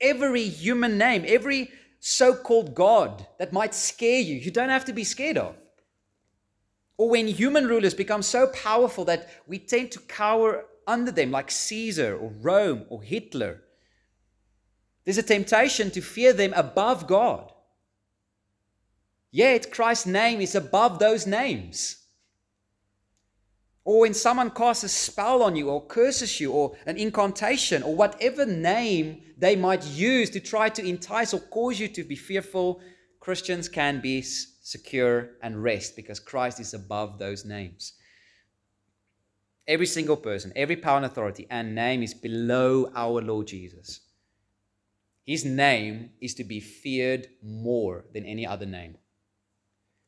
Every 0.04 0.44
human 0.44 1.00
name, 1.00 1.24
every 1.26 1.72
so 2.00 2.36
called 2.36 2.76
God 2.76 3.26
that 3.40 3.54
might 3.54 3.74
scare 3.74 4.20
you, 4.20 4.36
you 4.36 4.52
don't 4.52 4.70
have 4.70 4.86
to 4.86 4.94
be 4.94 5.04
scared 5.04 5.38
of. 5.38 5.56
Or 6.98 7.10
when 7.10 7.28
human 7.28 7.66
rulers 7.66 7.96
become 7.96 8.22
so 8.22 8.48
powerful 8.48 9.06
that 9.06 9.30
we 9.48 9.58
tend 9.58 9.92
to 9.94 10.00
cower 10.00 10.66
under 10.86 11.12
them, 11.12 11.32
like 11.32 11.50
Caesar 11.50 12.16
or 12.18 12.32
Rome 12.42 12.86
or 12.90 13.02
Hitler. 13.02 13.62
There's 15.06 15.18
a 15.18 15.24
temptation 15.24 15.92
to 15.92 16.02
fear 16.02 16.34
them 16.34 16.54
above 16.54 17.08
God. 17.08 17.52
Yet 19.32 19.72
Christ's 19.72 20.06
name 20.06 20.42
is 20.42 20.56
above 20.56 21.00
those 21.00 21.26
names. 21.26 22.03
Or 23.86 24.02
when 24.02 24.14
someone 24.14 24.52
casts 24.52 24.84
a 24.84 24.90
spell 24.90 25.44
on 25.44 25.56
you, 25.56 25.70
or 25.70 25.86
curses 25.86 26.40
you, 26.40 26.52
or 26.52 26.76
an 26.86 26.98
incantation, 26.98 27.84
or 27.84 27.96
whatever 27.96 28.46
name 28.46 29.22
they 29.38 29.56
might 29.56 29.86
use 29.86 30.30
to 30.32 30.40
try 30.40 30.70
to 30.70 30.86
entice 30.86 31.34
or 31.34 31.40
cause 31.40 31.80
you 31.80 31.90
to 31.90 32.04
be 32.04 32.16
fearful, 32.16 32.80
Christians 33.20 33.68
can 33.68 34.00
be 34.00 34.22
secure 34.22 35.32
and 35.42 35.62
rest 35.62 35.96
because 35.98 36.20
Christ 36.20 36.62
is 36.62 36.74
above 36.74 37.20
those 37.20 37.44
names. 37.44 37.94
Every 39.68 39.86
single 39.86 40.18
person, 40.18 40.54
every 40.56 40.78
power 40.78 40.98
and 40.98 41.06
authority 41.06 41.48
and 41.50 41.76
name 41.76 42.04
is 42.04 42.14
below 42.14 42.92
our 42.96 43.22
Lord 43.22 43.48
Jesus. 43.48 44.02
His 45.26 45.46
name 45.46 46.12
is 46.20 46.34
to 46.36 46.44
be 46.44 46.60
feared 46.60 47.28
more 47.42 48.06
than 48.14 48.26
any 48.26 48.46
other 48.46 48.66
name. 48.66 48.98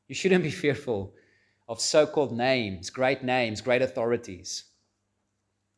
You 0.08 0.16
shouldn't 0.16 0.44
be 0.44 0.52
fearful 0.64 1.14
of 1.68 1.82
so 1.82 2.06
called 2.06 2.36
names, 2.36 2.90
great 2.90 3.24
names, 3.24 3.62
great 3.62 3.82
authorities, 3.82 4.66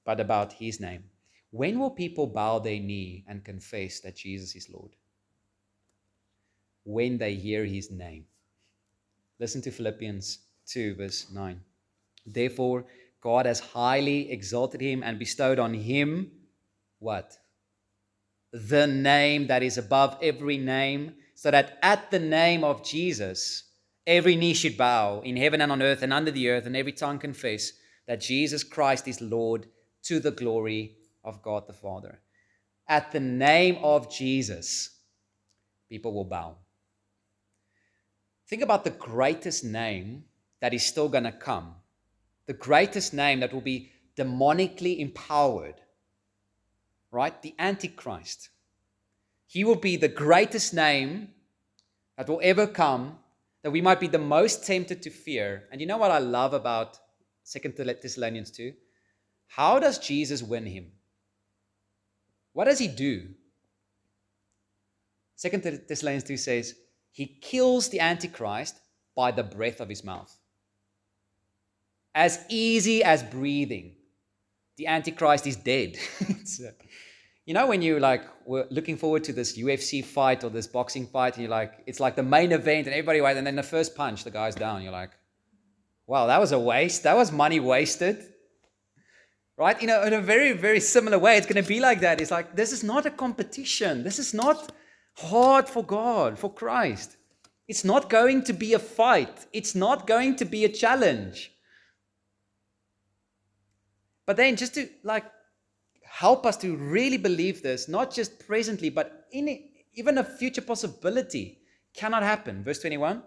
but 0.05 0.19
about 0.19 0.53
his 0.53 0.79
name. 0.79 1.03
When 1.51 1.79
will 1.79 1.91
people 1.91 2.27
bow 2.27 2.59
their 2.59 2.79
knee 2.79 3.23
and 3.27 3.43
confess 3.43 3.99
that 4.01 4.17
Jesus 4.17 4.55
is 4.55 4.69
Lord? 4.69 4.91
When 6.83 7.17
they 7.17 7.35
hear 7.35 7.65
his 7.65 7.91
name. 7.91 8.25
Listen 9.39 9.61
to 9.61 9.71
Philippians 9.71 10.39
2, 10.67 10.95
verse 10.95 11.27
9. 11.33 11.61
Therefore, 12.25 12.85
God 13.21 13.45
has 13.45 13.59
highly 13.59 14.31
exalted 14.31 14.81
him 14.81 15.03
and 15.03 15.19
bestowed 15.19 15.59
on 15.59 15.73
him 15.73 16.31
what? 16.99 17.37
The 18.51 18.87
name 18.87 19.47
that 19.47 19.63
is 19.63 19.77
above 19.77 20.17
every 20.21 20.57
name, 20.57 21.13
so 21.35 21.51
that 21.51 21.77
at 21.81 22.09
the 22.09 22.19
name 22.19 22.63
of 22.63 22.83
Jesus, 22.83 23.63
Every 24.07 24.37
knee 24.37 24.53
should 24.53 24.77
bow 24.77 25.19
in 25.19 25.35
heaven 25.35 25.59
and 25.59 25.69
on 25.69 25.81
earth 25.81 26.01
and 26.01 26.13
under 26.13 26.31
the 26.31 26.49
earth, 26.49 26.65
and 26.65 26.77
every 26.77 26.93
tongue 26.93 27.19
confess 27.19 27.73
that 28.07 28.21
Jesus 28.21 28.63
Christ 28.63 29.05
is 29.05 29.19
Lord 29.19 29.67
to 30.03 30.21
the 30.21 30.31
glory 30.31 30.95
of 31.25 31.41
God 31.41 31.67
the 31.67 31.73
Father. 31.73 32.21
At 32.87 33.11
the 33.11 33.19
name 33.19 33.77
of 33.83 34.09
Jesus, 34.09 34.91
people 35.89 36.13
will 36.13 36.23
bow. 36.23 36.55
Think 38.47 38.61
about 38.61 38.85
the 38.85 38.91
greatest 38.91 39.65
name 39.65 40.23
that 40.61 40.73
is 40.73 40.85
still 40.85 41.09
going 41.09 41.25
to 41.25 41.33
come, 41.33 41.75
the 42.45 42.53
greatest 42.53 43.13
name 43.13 43.41
that 43.41 43.53
will 43.53 43.59
be 43.59 43.91
demonically 44.15 44.99
empowered, 44.99 45.75
right? 47.11 47.41
The 47.41 47.53
Antichrist. 47.59 48.49
He 49.47 49.65
will 49.65 49.75
be 49.75 49.97
the 49.97 50.07
greatest 50.07 50.73
name 50.73 51.27
that 52.17 52.29
will 52.29 52.39
ever 52.41 52.67
come 52.67 53.19
that 53.67 53.71
we 53.71 53.81
might 53.81 53.99
be 53.99 54.07
the 54.07 54.17
most 54.17 54.65
tempted 54.65 55.01
to 55.01 55.09
fear. 55.09 55.67
And 55.73 55.81
you 55.81 55.87
know 55.87 55.97
what 55.97 56.09
I 56.09 56.19
love 56.19 56.53
about 56.53 56.97
Second 57.43 57.75
Thessalonians 57.75 58.49
2? 58.51 58.71
How 59.47 59.77
does 59.77 59.99
Jesus 59.99 60.41
win 60.41 60.65
him? 60.65 60.93
What 62.53 62.63
does 62.63 62.79
he 62.79 62.87
do? 62.87 63.27
Second 65.35 65.63
Thessalonians 65.85 66.23
2 66.23 66.37
says, 66.37 66.75
He 67.11 67.25
kills 67.25 67.89
the 67.89 67.99
Antichrist 67.99 68.79
by 69.17 69.31
the 69.31 69.43
breath 69.43 69.81
of 69.81 69.89
his 69.89 70.01
mouth. 70.01 70.33
As 72.15 72.39
easy 72.47 73.03
as 73.03 73.21
breathing. 73.21 73.95
The 74.77 74.87
Antichrist 74.87 75.45
is 75.45 75.57
dead. 75.57 75.97
You 77.47 77.53
know, 77.53 77.65
when 77.65 77.81
you 77.81 77.97
like 77.97 78.23
were 78.45 78.67
looking 78.69 78.97
forward 78.97 79.23
to 79.23 79.31
this 79.31 79.57
UFC 79.57 80.03
fight 80.03 80.43
or 80.43 80.49
this 80.49 80.67
boxing 80.67 81.07
fight, 81.07 81.35
and 81.35 81.43
you're 81.43 81.49
like, 81.49 81.81
it's 81.85 82.01
like 82.01 82.17
the 82.17 82.21
main 82.21 82.51
event, 82.51 82.87
and 82.87 82.93
everybody 82.93 83.21
waits, 83.21 83.37
and 83.37 83.47
then 83.47 83.55
the 83.55 83.63
first 83.63 83.95
punch, 83.95 84.25
the 84.25 84.31
guy's 84.31 84.53
down. 84.53 84.81
You're 84.83 84.91
like, 84.91 85.11
wow, 86.07 86.27
that 86.27 86.41
was 86.41 86.51
a 86.51 86.59
waste. 86.59 87.03
That 87.03 87.15
was 87.15 87.31
money 87.31 87.61
wasted. 87.61 88.21
Right? 89.57 89.81
You 89.81 89.87
know, 89.87 90.03
in 90.03 90.11
a 90.11 90.19
very, 90.19 90.51
very 90.51 90.81
similar 90.81 91.17
way, 91.17 91.37
it's 91.37 91.47
going 91.47 91.63
to 91.63 91.67
be 91.67 91.79
like 91.79 92.01
that. 92.01 92.19
It's 92.19 92.31
like, 92.31 92.53
this 92.53 92.73
is 92.73 92.83
not 92.83 93.05
a 93.05 93.11
competition. 93.11 94.03
This 94.03 94.19
is 94.19 94.33
not 94.33 94.73
hard 95.15 95.69
for 95.69 95.85
God, 95.85 96.37
for 96.37 96.53
Christ. 96.53 97.15
It's 97.69 97.85
not 97.85 98.09
going 98.09 98.43
to 98.43 98.53
be 98.53 98.73
a 98.73 98.79
fight. 98.79 99.45
It's 99.53 99.73
not 99.73 100.05
going 100.05 100.35
to 100.35 100.43
be 100.43 100.65
a 100.65 100.69
challenge. 100.69 101.53
But 104.25 104.35
then, 104.35 104.57
just 104.57 104.73
to 104.75 104.89
like 105.03 105.23
help 106.07 106.45
us 106.45 106.57
to 106.57 106.75
really 106.75 107.17
believe 107.17 107.61
this, 107.61 107.87
not 107.87 108.13
just 108.13 108.39
presently, 108.45 108.89
but 108.89 109.27
in 109.31 109.63
even 109.93 110.17
a 110.17 110.23
future 110.23 110.61
possibility 110.61 111.59
cannot 111.93 112.23
happen. 112.23 112.63
Verse 112.63 112.79
21 112.79 113.21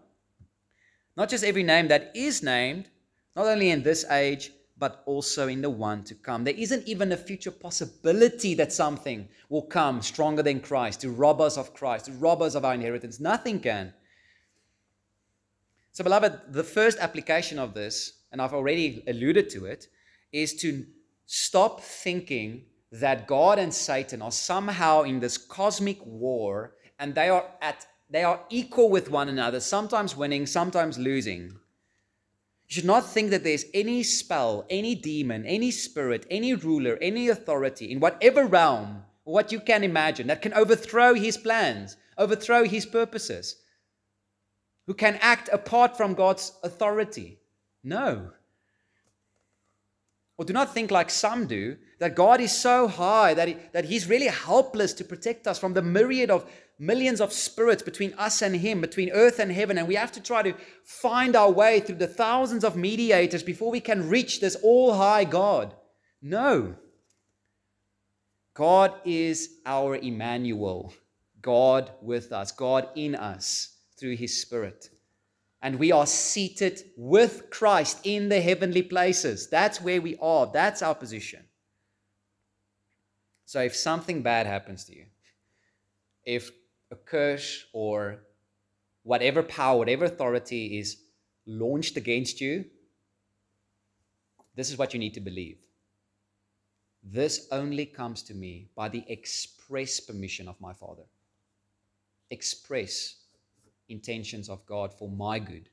Not 1.17 1.29
just 1.29 1.45
every 1.45 1.63
name 1.63 1.89
that 1.89 2.13
is 2.15 2.43
named, 2.43 2.89
not 3.37 3.47
only 3.47 3.71
in 3.71 3.83
this 3.83 4.05
age, 4.11 4.53
but 4.79 5.03
also 5.05 5.47
in 5.47 5.61
the 5.61 5.69
one 5.69 6.03
to 6.05 6.15
come. 6.15 6.43
There 6.43 6.55
isn't 6.55 6.89
even 6.89 7.13
a 7.13 7.17
future 7.17 7.51
possibility 7.51 8.55
that 8.55 8.73
something 8.73 9.29
will 9.51 9.63
come 9.63 10.01
stronger 10.01 10.43
than 10.43 10.61
Christ 10.61 11.03
to 11.03 11.11
rob 11.11 11.41
us 11.41 11.59
of 11.59 11.75
Christ, 11.75 12.07
to 12.07 12.13
rob 12.13 12.41
us 12.41 12.55
of 12.55 12.65
our 12.65 12.75
inheritance. 12.75 13.21
Nothing 13.21 13.61
can. 13.61 13.93
So, 15.93 16.03
beloved, 16.03 16.53
the 16.53 16.65
first 16.65 16.99
application 16.99 17.59
of 17.59 17.75
this, 17.75 18.15
and 18.33 18.41
I've 18.41 18.55
already 18.55 19.03
alluded 19.07 19.51
to 19.51 19.67
it, 19.67 19.89
is 20.33 20.55
to 20.63 20.87
stop 21.27 21.81
thinking 21.81 22.63
that 22.93 23.27
God 23.27 23.59
and 23.59 23.73
Satan 23.73 24.21
are 24.23 24.33
somehow 24.33 25.03
in 25.03 25.21
this 25.21 25.39
cosmic 25.39 26.05
war 26.05 26.75
and 26.99 27.15
they 27.15 27.29
are 27.29 27.45
at 27.63 27.87
they 28.11 28.25
are 28.25 28.41
equal 28.51 28.91
with 28.91 29.09
one 29.09 29.29
another, 29.29 29.61
sometimes 29.61 30.17
winning, 30.17 30.45
sometimes 30.45 30.99
losing. 30.99 31.61
You 32.67 32.75
should 32.75 32.85
not 32.85 33.07
think 33.07 33.31
that 33.31 33.45
there's 33.45 33.67
any 33.73 34.03
spell, 34.03 34.67
any 34.69 34.97
demon, 34.97 35.47
any 35.47 35.71
spirit, 35.71 36.27
any 36.29 36.55
ruler, 36.55 36.99
any 37.01 37.29
authority 37.29 37.91
in 37.91 38.01
whatever 38.01 38.47
realm, 38.47 39.05
what 39.23 39.53
you 39.53 39.61
can 39.61 39.85
imagine, 39.85 40.27
that 40.27 40.43
can 40.43 40.53
overthrow 40.55 41.15
his 41.15 41.37
plans, 41.37 41.97
overthrow 42.19 42.65
his 42.65 42.85
purposes, 42.85 43.57
who 44.89 44.95
can 44.95 45.17
act 45.21 45.49
apart 45.53 45.97
from 45.97 46.15
God's 46.15 46.53
authority. 46.65 47.39
No. 47.85 48.33
Or 50.41 50.45
do 50.45 50.55
not 50.55 50.73
think 50.73 50.91
like 50.91 51.11
some 51.11 51.47
do, 51.47 51.77
that 51.99 52.15
God 52.15 52.41
is 52.41 52.51
so 52.51 52.89
high 52.89 53.35
that, 53.35 53.47
he, 53.47 53.57
that 53.73 53.85
He's 53.85 54.09
really 54.09 54.29
helpless 54.29 54.95
to 54.95 55.05
protect 55.05 55.47
us 55.47 55.59
from 55.59 55.75
the 55.75 55.83
myriad 55.83 56.31
of 56.31 56.51
millions 56.79 57.21
of 57.21 57.31
spirits 57.31 57.83
between 57.83 58.15
us 58.15 58.41
and 58.41 58.57
Him, 58.57 58.81
between 58.81 59.11
earth 59.11 59.39
and 59.39 59.53
heaven. 59.53 59.77
And 59.77 59.87
we 59.87 59.97
have 59.97 60.13
to 60.13 60.23
try 60.23 60.43
to 60.43 60.55
find 60.83 61.37
our 61.37 61.51
way 61.51 61.81
through 61.81 61.97
the 61.97 62.07
thousands 62.07 62.65
of 62.65 62.75
mediators 62.75 63.43
before 63.43 63.71
we 63.71 63.81
can 63.81 64.09
reach 64.09 64.41
this 64.41 64.57
all 64.63 64.95
high 64.95 65.25
God. 65.25 65.75
No. 66.23 66.75
God 68.55 68.95
is 69.05 69.57
our 69.67 69.95
Emmanuel, 69.97 70.95
God 71.43 71.91
with 72.01 72.33
us, 72.33 72.51
God 72.51 72.89
in 72.95 73.15
us 73.15 73.77
through 73.99 74.17
His 74.17 74.41
Spirit 74.41 74.89
and 75.63 75.79
we 75.79 75.93
are 75.93 76.07
seated 76.07 76.83
with 76.97 77.51
Christ 77.51 78.01
in 78.05 78.29
the 78.29 78.41
heavenly 78.41 78.83
places. 78.83 79.49
That's 79.49 79.81
where 79.81 80.01
we 80.01 80.17
are. 80.21 80.51
That's 80.53 80.83
our 80.83 80.95
position. 80.95 81.45
So 83.45 83.61
if 83.61 83.75
something 83.75 84.23
bad 84.23 84.47
happens 84.47 84.85
to 84.85 84.97
you, 84.97 85.07
if 86.25 86.51
a 86.91 86.97
curse 86.97 87.67
or 87.73 88.21
whatever 89.03 89.43
power, 89.43 89.79
whatever 89.79 90.05
authority 90.05 90.79
is 90.79 91.03
launched 91.47 91.97
against 91.97 92.41
you, 92.41 92.65
this 94.55 94.71
is 94.71 94.79
what 94.79 94.95
you 94.95 95.01
need 95.01 95.15
to 95.15 95.21
believe. 95.21 95.59
This 97.03 97.49
only 97.51 97.87
comes 97.87 98.23
to 98.25 98.35
me 98.35 98.69
by 98.75 98.89
the 98.89 99.05
express 99.09 100.01
permission 100.01 100.49
of 100.49 100.61
my 100.61 100.73
Father. 100.73 101.05
Express 102.31 103.17
intentions 103.91 104.49
of 104.49 104.65
God 104.67 104.95
for 104.95 105.09
my 105.09 105.39
good. 105.39 105.69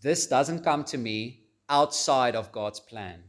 This 0.00 0.26
doesn't 0.26 0.64
come 0.64 0.84
to 0.84 0.98
me 0.98 1.44
outside 1.68 2.36
of 2.36 2.52
God's 2.52 2.80
plan. 2.80 3.22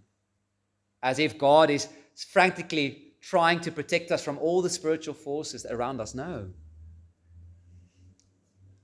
As 1.01 1.19
if 1.19 1.37
God 1.37 1.69
is 1.69 1.87
frantically 2.31 3.13
trying 3.21 3.59
to 3.61 3.71
protect 3.71 4.11
us 4.11 4.23
from 4.23 4.37
all 4.37 4.61
the 4.61 4.69
spiritual 4.69 5.13
forces 5.13 5.65
around 5.65 5.99
us. 5.99 6.13
No. 6.13 6.49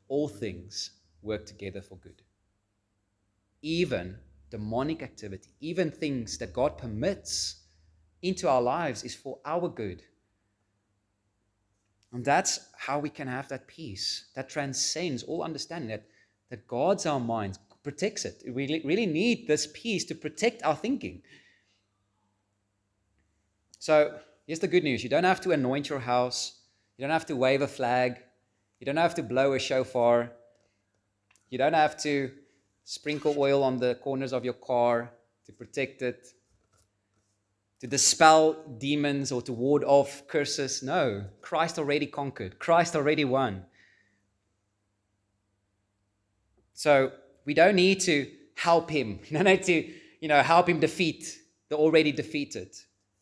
All 0.07 0.27
things 0.27 0.91
work 1.21 1.45
together 1.45 1.81
for 1.81 1.97
good. 1.97 2.21
Even 3.61 4.17
demonic 4.49 5.03
activity, 5.03 5.49
even 5.59 5.91
things 5.91 6.37
that 6.39 6.53
God 6.53 6.77
permits 6.77 7.61
into 8.21 8.49
our 8.49 8.61
lives, 8.61 9.03
is 9.03 9.15
for 9.15 9.39
our 9.45 9.69
good. 9.69 10.03
And 12.13 12.25
that's 12.25 12.59
how 12.77 12.99
we 12.99 13.09
can 13.09 13.27
have 13.27 13.47
that 13.49 13.67
peace 13.67 14.25
that 14.35 14.49
transcends 14.49 15.23
all 15.23 15.43
understanding, 15.43 15.89
that, 15.89 16.05
that 16.49 16.67
guards 16.67 17.05
our 17.05 17.19
minds, 17.19 17.57
protects 17.83 18.25
it. 18.25 18.43
We 18.45 18.81
really 18.83 19.05
need 19.05 19.47
this 19.47 19.67
peace 19.73 20.05
to 20.05 20.15
protect 20.15 20.63
our 20.63 20.75
thinking. 20.75 21.21
So 23.79 24.19
here's 24.45 24.59
the 24.59 24.67
good 24.67 24.83
news 24.83 25.03
you 25.03 25.09
don't 25.09 25.23
have 25.23 25.41
to 25.41 25.51
anoint 25.51 25.89
your 25.89 25.99
house 25.99 26.61
You 27.01 27.07
don't 27.07 27.13
have 27.13 27.25
to 27.27 27.35
wave 27.35 27.63
a 27.63 27.67
flag. 27.67 28.17
You 28.79 28.85
don't 28.85 28.97
have 28.97 29.15
to 29.15 29.23
blow 29.23 29.53
a 29.53 29.59
shofar. 29.59 30.31
You 31.49 31.57
don't 31.57 31.73
have 31.73 31.97
to 32.03 32.31
sprinkle 32.83 33.33
oil 33.37 33.63
on 33.63 33.77
the 33.77 33.95
corners 33.95 34.33
of 34.33 34.45
your 34.45 34.53
car 34.53 35.11
to 35.47 35.51
protect 35.51 36.03
it, 36.03 36.27
to 37.81 37.87
dispel 37.87 38.53
demons 38.77 39.31
or 39.31 39.41
to 39.41 39.51
ward 39.51 39.83
off 39.83 40.27
curses. 40.27 40.81
No, 40.83 41.25
Christ 41.41 41.77
already 41.77 42.05
conquered, 42.05 42.59
Christ 42.59 42.95
already 42.95 43.25
won. 43.25 43.65
So 46.73 47.11
we 47.45 47.53
don't 47.53 47.75
need 47.75 47.99
to 48.01 48.31
help 48.55 48.89
him. 48.89 49.19
Don't 49.31 49.45
need 49.45 49.63
to, 49.63 49.91
you 50.19 50.27
know, 50.27 50.41
help 50.41 50.69
him 50.69 50.79
defeat 50.79 51.39
the 51.69 51.77
already 51.77 52.11
defeated. 52.11 52.75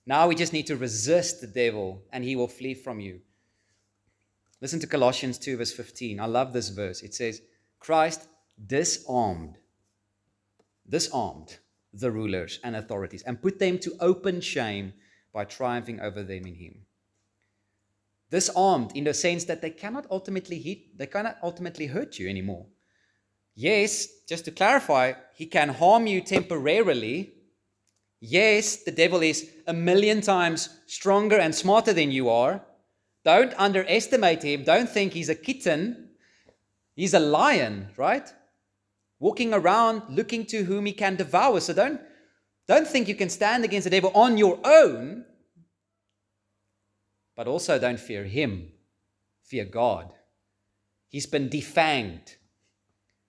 Now 0.05 0.27
we 0.27 0.35
just 0.35 0.53
need 0.53 0.67
to 0.67 0.75
resist 0.75 1.39
the 1.39 1.47
devil 1.47 2.01
and 2.11 2.23
he 2.23 2.35
will 2.35 2.47
flee 2.47 2.73
from 2.73 2.99
you. 2.99 3.21
Listen 4.59 4.79
to 4.79 4.87
Colossians 4.87 5.37
2, 5.37 5.57
verse 5.57 5.71
15. 5.71 6.19
I 6.19 6.25
love 6.25 6.51
this 6.51 6.69
verse. 6.69 7.01
It 7.01 7.13
says, 7.13 7.41
Christ 7.79 8.27
disarmed, 8.65 9.57
disarmed 10.89 11.59
the 11.93 12.11
rulers 12.11 12.59
and 12.63 12.75
authorities 12.75 13.23
and 13.23 13.41
put 13.41 13.59
them 13.59 13.79
to 13.79 13.95
open 13.99 14.41
shame 14.41 14.93
by 15.33 15.45
triumphing 15.45 15.99
over 15.99 16.23
them 16.23 16.45
in 16.45 16.55
him. 16.55 16.85
Disarmed 18.31 18.91
in 18.95 19.05
the 19.05 19.13
sense 19.13 19.45
that 19.45 19.61
they 19.61 19.71
cannot 19.71 20.05
ultimately 20.11 20.59
hit, 20.59 20.97
they 20.97 21.07
cannot 21.07 21.37
ultimately 21.41 21.87
hurt 21.87 22.19
you 22.19 22.29
anymore. 22.29 22.67
Yes, 23.55 24.07
just 24.27 24.45
to 24.45 24.51
clarify, 24.51 25.13
he 25.35 25.45
can 25.45 25.69
harm 25.69 26.07
you 26.07 26.21
temporarily. 26.21 27.33
Yes, 28.21 28.83
the 28.83 28.91
devil 28.91 29.21
is 29.21 29.49
a 29.67 29.73
million 29.73 30.21
times 30.21 30.69
stronger 30.85 31.37
and 31.37 31.53
smarter 31.53 31.91
than 31.91 32.11
you 32.11 32.29
are. 32.29 32.63
Don't 33.25 33.53
underestimate 33.57 34.43
him. 34.43 34.63
Don't 34.63 34.89
think 34.89 35.13
he's 35.13 35.29
a 35.29 35.35
kitten. 35.35 36.09
He's 36.95 37.13
a 37.13 37.19
lion, 37.19 37.89
right? 37.97 38.31
Walking 39.19 39.53
around 39.53 40.03
looking 40.09 40.45
to 40.47 40.63
whom 40.63 40.85
he 40.85 40.93
can 40.93 41.15
devour. 41.15 41.59
So 41.59 41.73
don't, 41.73 42.01
don't 42.67 42.87
think 42.87 43.07
you 43.07 43.15
can 43.15 43.29
stand 43.29 43.63
against 43.63 43.83
the 43.83 43.89
devil 43.89 44.11
on 44.15 44.37
your 44.37 44.59
own, 44.63 45.25
but 47.35 47.47
also 47.47 47.79
don't 47.79 47.99
fear 47.99 48.23
him. 48.23 48.71
Fear 49.43 49.65
God. 49.65 50.13
He's 51.09 51.25
been 51.25 51.49
defanged, 51.49 52.35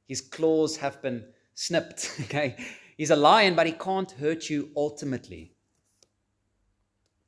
his 0.06 0.20
claws 0.20 0.76
have 0.78 1.00
been 1.00 1.24
snipped. 1.54 2.10
Okay? 2.24 2.56
He's 2.96 3.10
a 3.10 3.16
lion, 3.16 3.54
but 3.54 3.66
he 3.66 3.72
can't 3.72 4.10
hurt 4.10 4.50
you 4.50 4.68
ultimately. 4.76 5.54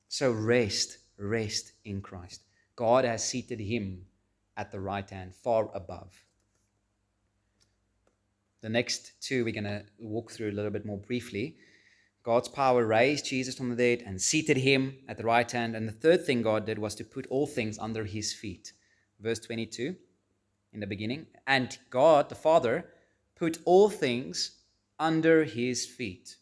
So 0.08 0.30
rest, 0.30 0.98
rest 1.16 1.72
in 1.86 2.02
Christ. 2.02 2.42
God 2.76 3.06
has 3.06 3.24
seated 3.24 3.58
him 3.58 4.04
at 4.54 4.70
the 4.70 4.80
right 4.80 5.08
hand, 5.08 5.34
far 5.34 5.70
above. 5.74 6.12
The 8.62 8.68
next 8.68 9.20
two 9.20 9.44
we're 9.44 9.52
going 9.52 9.64
to 9.64 9.84
walk 9.98 10.30
through 10.30 10.50
a 10.50 10.52
little 10.52 10.70
bit 10.70 10.86
more 10.86 10.98
briefly. 10.98 11.56
God's 12.22 12.48
power 12.48 12.86
raised 12.86 13.26
Jesus 13.26 13.56
from 13.56 13.70
the 13.70 13.76
dead 13.76 14.04
and 14.06 14.20
seated 14.20 14.56
him 14.56 14.98
at 15.08 15.18
the 15.18 15.24
right 15.24 15.50
hand. 15.50 15.74
And 15.74 15.88
the 15.88 15.92
third 15.92 16.24
thing 16.24 16.42
God 16.42 16.66
did 16.66 16.78
was 16.78 16.94
to 16.94 17.04
put 17.04 17.26
all 17.26 17.48
things 17.48 17.78
under 17.78 18.04
his 18.04 18.32
feet. 18.32 18.72
Verse 19.20 19.40
22 19.40 19.96
in 20.72 20.80
the 20.80 20.86
beginning. 20.86 21.26
And 21.46 21.76
God, 21.90 22.28
the 22.28 22.34
Father, 22.34 22.86
put 23.36 23.58
all 23.64 23.90
things 23.90 24.58
under 24.98 25.42
his 25.44 25.84
feet. 25.84 26.36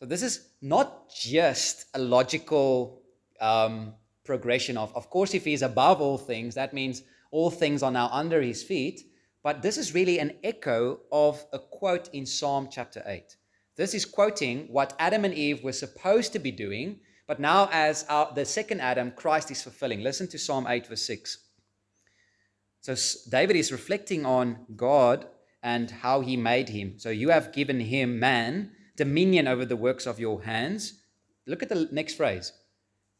So 0.00 0.06
this 0.06 0.22
is 0.22 0.48
not 0.60 1.08
just 1.08 1.86
a 1.94 1.98
logical 1.98 3.02
um, 3.40 3.94
progression 4.24 4.76
of, 4.76 4.94
of 4.96 5.10
course, 5.10 5.34
if 5.34 5.44
he's 5.44 5.62
above 5.62 6.00
all 6.00 6.18
things, 6.18 6.56
that 6.56 6.74
means 6.74 7.02
all 7.30 7.50
things 7.50 7.82
are 7.82 7.90
now 7.90 8.08
under 8.12 8.42
his 8.42 8.62
feet. 8.62 9.02
But 9.44 9.60
this 9.60 9.76
is 9.76 9.94
really 9.94 10.18
an 10.18 10.32
echo 10.42 11.00
of 11.12 11.44
a 11.52 11.58
quote 11.58 12.08
in 12.14 12.24
Psalm 12.24 12.66
chapter 12.70 13.02
8. 13.06 13.36
This 13.76 13.92
is 13.92 14.06
quoting 14.06 14.68
what 14.70 14.96
Adam 14.98 15.26
and 15.26 15.34
Eve 15.34 15.62
were 15.62 15.72
supposed 15.72 16.32
to 16.32 16.38
be 16.38 16.50
doing, 16.50 17.00
but 17.26 17.38
now 17.38 17.68
as 17.70 18.06
our, 18.08 18.32
the 18.34 18.46
second 18.46 18.80
Adam, 18.80 19.12
Christ 19.12 19.50
is 19.50 19.62
fulfilling. 19.62 20.02
Listen 20.02 20.26
to 20.28 20.38
Psalm 20.38 20.66
8, 20.66 20.86
verse 20.86 21.02
6. 21.02 21.38
So 22.80 22.94
David 23.30 23.56
is 23.56 23.70
reflecting 23.70 24.24
on 24.24 24.64
God 24.76 25.26
and 25.62 25.90
how 25.90 26.22
he 26.22 26.38
made 26.38 26.70
him. 26.70 26.98
So 26.98 27.10
you 27.10 27.28
have 27.28 27.52
given 27.52 27.80
him, 27.80 28.18
man, 28.18 28.72
dominion 28.96 29.46
over 29.46 29.66
the 29.66 29.76
works 29.76 30.06
of 30.06 30.18
your 30.18 30.42
hands. 30.44 31.02
Look 31.46 31.62
at 31.62 31.68
the 31.68 31.88
next 31.92 32.14
phrase. 32.14 32.52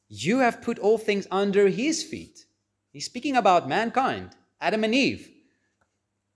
You 0.09 0.39
have 0.39 0.63
put 0.63 0.79
all 0.79 0.97
things 0.97 1.27
under 1.31 1.69
his 1.69 2.03
feet. 2.03 2.47
He's 2.93 3.07
speaking 3.07 3.37
about 3.37 3.69
mankind, 3.69 4.31
Adam 4.59 4.85
and 4.85 4.95
Eve. 4.95 5.34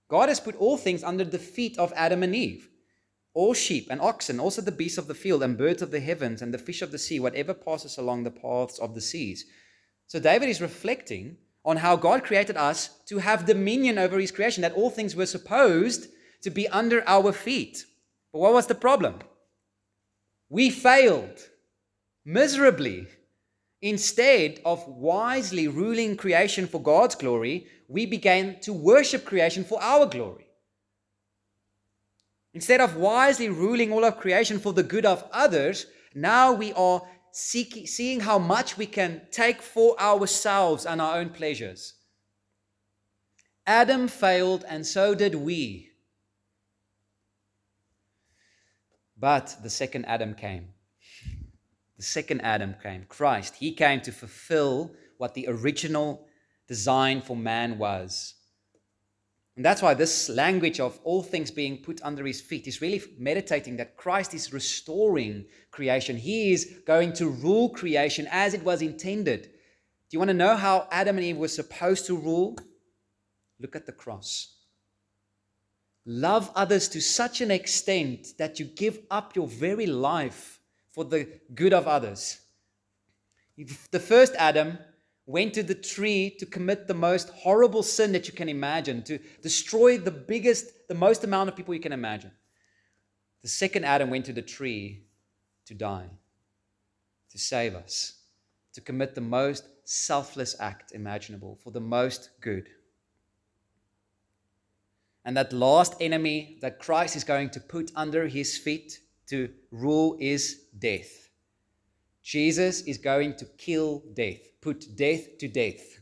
God 0.09 0.27
has 0.27 0.41
put 0.41 0.55
all 0.57 0.77
things 0.77 1.03
under 1.03 1.23
the 1.23 1.39
feet 1.39 1.77
of 1.77 1.93
Adam 1.95 2.23
and 2.23 2.35
Eve 2.35 2.69
all 3.33 3.53
sheep 3.53 3.87
and 3.89 4.01
oxen, 4.01 4.39
also 4.39 4.61
the 4.61 4.71
beasts 4.71 4.97
of 4.97 5.07
the 5.07 5.13
field, 5.13 5.43
and 5.43 5.57
birds 5.57 5.81
of 5.81 5.91
the 5.91 5.99
heavens, 5.99 6.41
and 6.41 6.53
the 6.53 6.57
fish 6.57 6.81
of 6.81 6.91
the 6.91 6.97
sea, 6.97 7.19
whatever 7.19 7.53
passes 7.53 7.97
along 7.97 8.23
the 8.23 8.31
paths 8.31 8.79
of 8.79 8.95
the 8.95 9.01
seas. 9.01 9.45
So 10.07 10.19
David 10.19 10.49
is 10.49 10.61
reflecting 10.61 11.37
on 11.63 11.77
how 11.77 11.95
God 11.95 12.23
created 12.23 12.57
us 12.57 12.89
to 13.05 13.19
have 13.19 13.45
dominion 13.45 13.97
over 13.97 14.19
his 14.19 14.31
creation, 14.31 14.61
that 14.63 14.73
all 14.73 14.89
things 14.89 15.15
were 15.15 15.25
supposed 15.25 16.07
to 16.41 16.49
be 16.49 16.67
under 16.69 17.07
our 17.07 17.31
feet. 17.31 17.85
But 18.33 18.39
what 18.39 18.53
was 18.53 18.67
the 18.67 18.75
problem? 18.75 19.19
We 20.49 20.69
failed 20.69 21.39
miserably. 22.25 23.07
Instead 23.81 24.59
of 24.65 24.85
wisely 24.85 25.69
ruling 25.69 26.17
creation 26.17 26.67
for 26.67 26.81
God's 26.81 27.15
glory, 27.15 27.67
we 27.89 28.05
began 28.05 28.57
to 28.61 28.71
worship 28.71 29.25
creation 29.25 29.65
for 29.65 29.81
our 29.83 30.05
glory. 30.05 30.47
Instead 32.53 32.79
of 32.79 32.95
wisely 32.95 33.49
ruling 33.49 33.91
all 33.91 34.05
of 34.05 34.17
creation 34.17 34.59
for 34.59 34.71
the 34.71 34.83
good 34.83 35.05
of 35.05 35.27
others, 35.33 35.87
now 36.15 36.53
we 36.53 36.71
are 36.73 37.01
seeing 37.33 38.21
how 38.21 38.39
much 38.39 38.77
we 38.77 38.85
can 38.85 39.21
take 39.31 39.61
for 39.61 39.99
ourselves 39.99 40.85
and 40.85 41.01
our 41.01 41.17
own 41.17 41.29
pleasures. 41.29 41.95
Adam 43.67 44.07
failed, 44.07 44.63
and 44.69 44.85
so 44.85 45.13
did 45.13 45.35
we. 45.35 45.89
But 49.17 49.57
the 49.61 49.69
second 49.69 50.05
Adam 50.05 50.33
came 50.33 50.69
the 51.99 52.05
second 52.05 52.39
Adam 52.41 52.75
came, 52.81 53.03
Christ. 53.09 53.55
He 53.57 53.73
came 53.73 53.99
to 54.01 54.13
fulfill 54.13 54.95
what 55.17 55.33
the 55.33 55.47
original 55.49 56.28
design 56.69 57.21
for 57.21 57.35
man 57.35 57.77
was. 57.77 58.35
And 59.57 59.65
that's 59.65 59.81
why 59.81 59.93
this 59.93 60.29
language 60.29 60.79
of 60.79 60.97
all 61.03 61.21
things 61.21 61.51
being 61.51 61.79
put 61.79 61.99
under 62.01 62.25
his 62.25 62.39
feet 62.39 62.65
is 62.65 62.79
really 62.79 63.01
meditating 63.17 63.75
that 63.75 63.97
Christ 63.97 64.33
is 64.33 64.53
restoring 64.53 65.47
creation. 65.71 66.15
He 66.15 66.53
is 66.53 66.79
going 66.87 67.11
to 67.13 67.27
rule 67.27 67.67
creation 67.67 68.25
as 68.31 68.53
it 68.53 68.63
was 68.63 68.81
intended. 68.81 69.43
Do 69.43 70.15
you 70.15 70.19
want 70.19 70.29
to 70.29 70.33
know 70.33 70.55
how 70.55 70.87
Adam 70.91 71.17
and 71.17 71.25
Eve 71.25 71.37
were 71.37 71.49
supposed 71.49 72.05
to 72.05 72.15
rule? 72.15 72.57
Look 73.59 73.75
at 73.75 73.85
the 73.85 73.91
cross. 73.91 74.55
Love 76.05 76.51
others 76.55 76.87
to 76.89 77.01
such 77.01 77.41
an 77.41 77.51
extent 77.51 78.29
that 78.37 78.59
you 78.59 78.65
give 78.65 78.99
up 79.11 79.35
your 79.35 79.47
very 79.47 79.87
life 79.87 80.61
for 80.91 81.03
the 81.03 81.27
good 81.53 81.73
of 81.73 81.85
others. 81.85 82.39
The 83.91 83.99
first 83.99 84.33
Adam 84.37 84.77
went 85.29 85.53
to 85.53 85.61
the 85.61 85.75
tree 85.75 86.31
to 86.39 86.45
commit 86.47 86.87
the 86.87 86.93
most 86.95 87.29
horrible 87.29 87.83
sin 87.83 88.11
that 88.13 88.27
you 88.27 88.33
can 88.33 88.49
imagine, 88.49 89.03
to 89.03 89.19
destroy 89.43 89.95
the 89.95 90.09
biggest, 90.09 90.87
the 90.87 90.95
most 90.95 91.23
amount 91.23 91.47
of 91.47 91.55
people 91.55 91.71
you 91.71 91.79
can 91.79 91.93
imagine. 91.93 92.31
The 93.43 93.47
second 93.47 93.85
Adam 93.85 94.09
went 94.09 94.25
to 94.25 94.33
the 94.33 94.41
tree 94.41 95.03
to 95.67 95.75
die, 95.75 96.09
to 97.29 97.37
save 97.37 97.75
us, 97.75 98.21
to 98.73 98.81
commit 98.81 99.13
the 99.13 99.21
most 99.21 99.65
selfless 99.83 100.55
act 100.59 100.93
imaginable 100.93 101.59
for 101.63 101.69
the 101.69 101.79
most 101.79 102.31
good. 102.41 102.67
And 105.25 105.37
that 105.37 105.53
last 105.53 105.93
enemy 106.01 106.57
that 106.61 106.79
Christ 106.79 107.15
is 107.15 107.23
going 107.23 107.51
to 107.51 107.59
put 107.59 107.91
under 107.95 108.27
his 108.27 108.57
feet 108.57 108.99
to 109.27 109.49
rule 109.69 110.17
is 110.19 110.61
death. 110.79 111.28
Jesus 112.29 112.81
is 112.81 112.99
going 112.99 113.35
to 113.37 113.45
kill 113.57 114.03
death, 114.13 114.37
put 114.61 114.95
death 114.95 115.39
to 115.39 115.47
death 115.47 115.99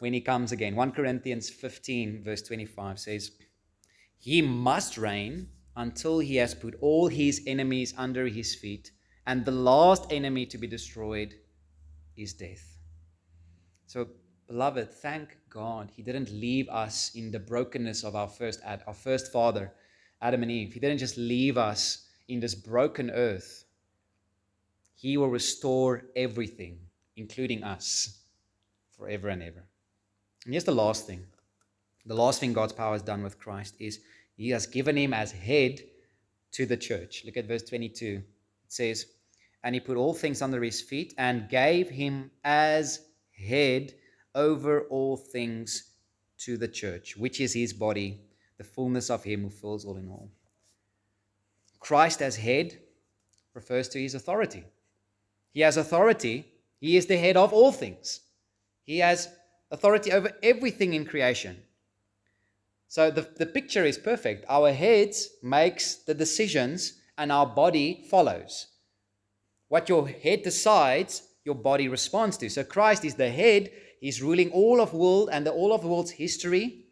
when 0.00 0.12
he 0.12 0.20
comes 0.20 0.50
again. 0.50 0.74
1 0.74 0.90
Corinthians 0.90 1.48
15, 1.50 2.24
verse 2.24 2.42
25 2.42 2.98
says, 2.98 3.30
He 4.18 4.42
must 4.42 4.98
reign 4.98 5.46
until 5.76 6.18
he 6.18 6.34
has 6.34 6.52
put 6.52 6.74
all 6.80 7.06
his 7.06 7.44
enemies 7.46 7.94
under 7.96 8.26
his 8.26 8.56
feet, 8.56 8.90
and 9.24 9.44
the 9.44 9.52
last 9.52 10.10
enemy 10.10 10.46
to 10.46 10.58
be 10.58 10.66
destroyed 10.66 11.36
is 12.16 12.32
death. 12.32 12.66
So, 13.86 14.08
beloved, 14.48 14.94
thank 14.94 15.36
God 15.48 15.92
he 15.94 16.02
didn't 16.02 16.32
leave 16.32 16.68
us 16.70 17.12
in 17.14 17.30
the 17.30 17.38
brokenness 17.38 18.02
of 18.02 18.16
our 18.16 18.28
first, 18.28 18.58
ad, 18.64 18.82
our 18.88 18.94
first 18.94 19.30
father, 19.30 19.72
Adam 20.20 20.42
and 20.42 20.50
Eve. 20.50 20.72
He 20.72 20.80
didn't 20.80 20.98
just 20.98 21.16
leave 21.16 21.56
us 21.56 22.08
in 22.26 22.40
this 22.40 22.56
broken 22.56 23.12
earth, 23.12 23.65
He 24.96 25.16
will 25.16 25.28
restore 25.28 26.02
everything, 26.16 26.78
including 27.16 27.62
us, 27.62 28.18
forever 28.96 29.28
and 29.28 29.42
ever. 29.42 29.62
And 30.44 30.54
here's 30.54 30.64
the 30.64 30.72
last 30.72 31.06
thing. 31.06 31.24
The 32.06 32.14
last 32.14 32.40
thing 32.40 32.52
God's 32.52 32.72
power 32.72 32.92
has 32.92 33.02
done 33.02 33.22
with 33.22 33.38
Christ 33.38 33.76
is 33.78 34.00
he 34.36 34.50
has 34.50 34.66
given 34.66 34.96
him 34.96 35.12
as 35.12 35.32
head 35.32 35.80
to 36.52 36.66
the 36.66 36.76
church. 36.76 37.24
Look 37.24 37.36
at 37.36 37.46
verse 37.46 37.62
22. 37.62 38.06
It 38.06 38.22
says, 38.68 39.06
And 39.62 39.74
he 39.74 39.80
put 39.80 39.96
all 39.96 40.14
things 40.14 40.40
under 40.40 40.62
his 40.62 40.80
feet 40.80 41.14
and 41.18 41.48
gave 41.48 41.90
him 41.90 42.30
as 42.44 43.00
head 43.32 43.92
over 44.34 44.82
all 44.82 45.16
things 45.16 45.90
to 46.38 46.56
the 46.56 46.68
church, 46.68 47.16
which 47.16 47.40
is 47.40 47.52
his 47.52 47.72
body, 47.72 48.20
the 48.58 48.64
fullness 48.64 49.10
of 49.10 49.24
him 49.24 49.42
who 49.42 49.50
fills 49.50 49.84
all 49.84 49.96
in 49.96 50.08
all. 50.08 50.30
Christ 51.80 52.22
as 52.22 52.36
head 52.36 52.78
refers 53.54 53.88
to 53.88 54.00
his 54.00 54.14
authority. 54.14 54.64
He 55.56 55.62
has 55.62 55.78
authority. 55.78 56.44
He 56.80 56.98
is 56.98 57.06
the 57.06 57.16
head 57.16 57.38
of 57.38 57.50
all 57.54 57.72
things. 57.72 58.20
He 58.84 58.98
has 58.98 59.30
authority 59.70 60.12
over 60.12 60.30
everything 60.42 60.92
in 60.92 61.06
creation. 61.06 61.56
So 62.88 63.10
the, 63.10 63.26
the 63.38 63.46
picture 63.46 63.82
is 63.82 63.96
perfect. 63.96 64.44
Our 64.50 64.70
heads 64.70 65.30
makes 65.42 65.94
the 65.94 66.12
decisions 66.12 67.00
and 67.16 67.32
our 67.32 67.46
body 67.46 68.04
follows. 68.10 68.66
What 69.68 69.88
your 69.88 70.06
head 70.06 70.42
decides, 70.42 71.22
your 71.42 71.54
body 71.54 71.88
responds 71.88 72.36
to. 72.36 72.50
So 72.50 72.62
Christ 72.62 73.06
is 73.06 73.14
the 73.14 73.30
head. 73.30 73.70
He's 73.98 74.20
ruling 74.20 74.50
all 74.50 74.78
of 74.78 74.92
world 74.92 75.30
and 75.32 75.46
the, 75.46 75.52
all 75.52 75.72
of 75.72 75.80
the 75.80 75.88
world's 75.88 76.10
history. 76.10 76.84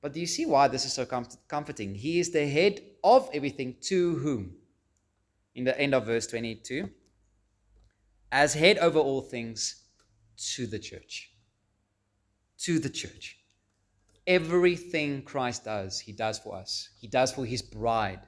But 0.00 0.12
do 0.12 0.20
you 0.20 0.28
see 0.28 0.46
why 0.46 0.68
this 0.68 0.84
is 0.84 0.92
so 0.92 1.04
com- 1.04 1.26
comforting? 1.48 1.96
He 1.96 2.20
is 2.20 2.30
the 2.30 2.46
head 2.46 2.82
of 3.02 3.28
everything 3.34 3.74
to 3.88 4.14
whom? 4.18 4.54
In 5.56 5.64
the 5.64 5.76
end 5.76 5.92
of 5.92 6.06
verse 6.06 6.28
22. 6.28 6.88
As 8.32 8.54
head 8.54 8.78
over 8.78 8.98
all 8.98 9.22
things 9.22 9.82
to 10.54 10.66
the 10.66 10.78
church. 10.78 11.32
To 12.58 12.78
the 12.78 12.90
church. 12.90 13.38
Everything 14.26 15.22
Christ 15.22 15.64
does, 15.64 16.00
he 16.00 16.12
does 16.12 16.38
for 16.38 16.56
us. 16.56 16.88
He 17.00 17.06
does 17.06 17.32
for 17.32 17.44
his 17.44 17.62
bride. 17.62 18.20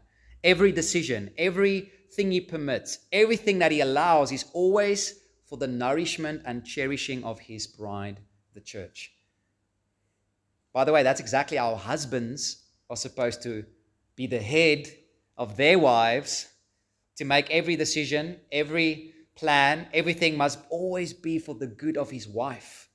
Every 0.44 0.70
decision, 0.70 1.30
everything 1.36 2.30
he 2.30 2.40
permits, 2.40 3.00
everything 3.12 3.58
that 3.58 3.72
he 3.72 3.80
allows 3.80 4.30
is 4.30 4.44
always 4.52 5.18
for 5.44 5.56
the 5.56 5.66
nourishment 5.66 6.42
and 6.44 6.64
cherishing 6.64 7.24
of 7.24 7.40
his 7.40 7.66
bride, 7.66 8.20
the 8.54 8.60
church. 8.60 9.12
By 10.72 10.84
the 10.84 10.92
way, 10.92 11.02
that's 11.02 11.20
exactly 11.20 11.56
how 11.56 11.74
husbands 11.74 12.64
are 12.88 12.96
supposed 12.96 13.42
to 13.42 13.64
be 14.14 14.26
the 14.26 14.40
head 14.40 14.88
of 15.36 15.56
their 15.56 15.78
wives, 15.78 16.48
to 17.16 17.24
make 17.24 17.50
every 17.50 17.74
decision, 17.74 18.38
every 18.52 19.14
plan, 19.38 19.86
everything 19.94 20.36
must 20.36 20.58
always 20.68 21.12
be 21.12 21.38
for 21.38 21.54
the 21.54 21.66
good 21.66 21.96
of 21.96 22.10
his 22.10 22.26
wife. 22.26 22.88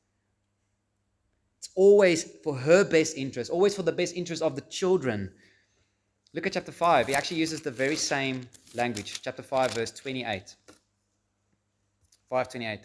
It's 1.58 1.70
always 1.76 2.24
for 2.44 2.56
her 2.56 2.84
best 2.84 3.18
interest, 3.18 3.50
always 3.50 3.74
for 3.76 3.84
the 3.84 3.94
best 3.94 4.16
interest 4.16 4.42
of 4.42 4.56
the 4.56 4.62
children. 4.62 5.32
Look 6.34 6.46
at 6.46 6.54
chapter 6.54 6.74
5. 6.74 7.08
He 7.08 7.16
actually 7.16 7.38
uses 7.38 7.62
the 7.62 7.72
very 7.72 7.96
same 7.96 8.50
language. 8.76 9.22
Chapter 9.24 9.42
5, 9.42 9.74
verse 9.74 9.92
28. 9.92 10.56
528. 12.30 12.80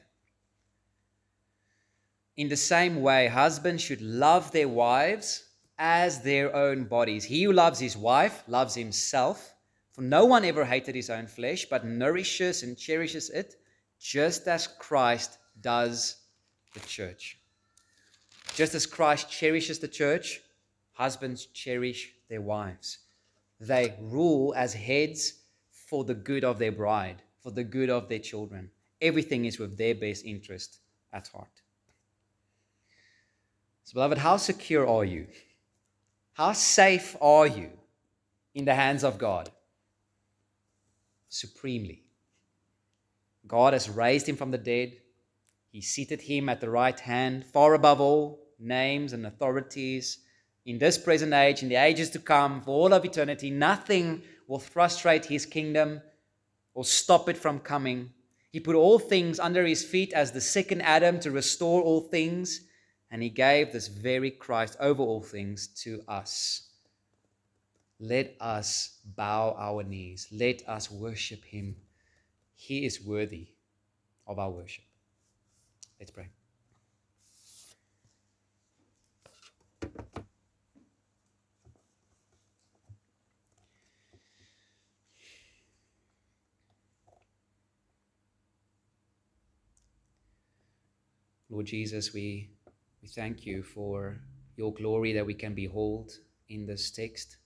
In 2.36 2.48
the 2.48 2.56
same 2.56 3.02
way, 3.02 3.26
husbands 3.26 3.82
should 3.82 4.00
love 4.00 4.52
their 4.52 4.68
wives 4.68 5.48
as 5.78 6.22
their 6.22 6.54
own 6.54 6.84
bodies. 6.84 7.24
He 7.24 7.42
who 7.42 7.52
loves 7.52 7.80
his 7.80 7.96
wife 7.96 8.44
loves 8.46 8.76
himself. 8.76 9.54
For 9.98 10.02
no 10.02 10.26
one 10.26 10.44
ever 10.44 10.64
hated 10.64 10.94
his 10.94 11.10
own 11.10 11.26
flesh, 11.26 11.64
but 11.64 11.84
nourishes 11.84 12.62
and 12.62 12.78
cherishes 12.78 13.30
it, 13.30 13.56
just 13.98 14.46
as 14.46 14.68
Christ 14.68 15.38
does 15.60 16.18
the 16.72 16.78
church. 16.78 17.36
Just 18.54 18.76
as 18.76 18.86
Christ 18.86 19.28
cherishes 19.28 19.80
the 19.80 19.88
church, 19.88 20.40
husbands 20.92 21.46
cherish 21.46 22.12
their 22.28 22.40
wives. 22.40 22.98
They 23.58 23.96
rule 24.00 24.54
as 24.56 24.72
heads 24.72 25.40
for 25.72 26.04
the 26.04 26.14
good 26.14 26.44
of 26.44 26.60
their 26.60 26.70
bride, 26.70 27.20
for 27.42 27.50
the 27.50 27.64
good 27.64 27.90
of 27.90 28.08
their 28.08 28.20
children. 28.20 28.70
Everything 29.02 29.46
is 29.46 29.58
with 29.58 29.76
their 29.76 29.96
best 29.96 30.24
interest 30.24 30.78
at 31.12 31.26
heart. 31.26 31.60
So, 33.82 33.94
beloved, 33.94 34.18
how 34.18 34.36
secure 34.36 34.86
are 34.86 35.04
you? 35.04 35.26
How 36.34 36.52
safe 36.52 37.16
are 37.20 37.48
you 37.48 37.70
in 38.54 38.64
the 38.64 38.76
hands 38.76 39.02
of 39.02 39.18
God? 39.18 39.50
Supremely. 41.38 42.02
God 43.46 43.72
has 43.72 43.88
raised 43.88 44.28
him 44.28 44.36
from 44.36 44.50
the 44.50 44.58
dead. 44.58 44.96
He 45.70 45.80
seated 45.80 46.20
him 46.20 46.48
at 46.48 46.60
the 46.60 46.70
right 46.70 46.98
hand, 46.98 47.46
far 47.46 47.74
above 47.74 48.00
all 48.00 48.46
names 48.58 49.12
and 49.12 49.26
authorities. 49.26 50.18
In 50.66 50.78
this 50.78 50.98
present 50.98 51.32
age, 51.32 51.62
in 51.62 51.68
the 51.68 51.76
ages 51.76 52.10
to 52.10 52.18
come, 52.18 52.60
for 52.60 52.72
all 52.72 52.92
of 52.92 53.04
eternity, 53.04 53.50
nothing 53.50 54.22
will 54.46 54.58
frustrate 54.58 55.26
his 55.26 55.46
kingdom 55.46 56.00
or 56.74 56.84
stop 56.84 57.28
it 57.28 57.36
from 57.36 57.60
coming. 57.60 58.10
He 58.50 58.60
put 58.60 58.74
all 58.74 58.98
things 58.98 59.38
under 59.38 59.64
his 59.64 59.84
feet 59.84 60.12
as 60.12 60.32
the 60.32 60.40
second 60.40 60.82
Adam 60.82 61.20
to 61.20 61.30
restore 61.30 61.82
all 61.82 62.02
things, 62.02 62.62
and 63.10 63.22
he 63.22 63.30
gave 63.30 63.72
this 63.72 63.88
very 63.88 64.30
Christ 64.30 64.76
over 64.80 65.02
all 65.02 65.22
things 65.22 65.68
to 65.82 66.02
us 66.08 66.67
let 68.00 68.36
us 68.40 68.98
bow 69.16 69.56
our 69.58 69.82
knees. 69.82 70.28
Let 70.30 70.62
us 70.68 70.90
worship 70.90 71.44
him. 71.44 71.76
He 72.54 72.84
is 72.86 73.02
worthy 73.04 73.48
of 74.26 74.38
our 74.38 74.50
worship. 74.50 74.84
Let's 75.98 76.12
pray. 76.12 76.28
Lord 91.50 91.66
Jesus, 91.66 92.12
we, 92.12 92.50
we 93.02 93.08
thank 93.08 93.46
you 93.46 93.62
for 93.62 94.20
your 94.56 94.72
glory 94.74 95.14
that 95.14 95.26
we 95.26 95.34
can 95.34 95.54
behold 95.54 96.12
in 96.48 96.66
this 96.66 96.90
text. 96.90 97.37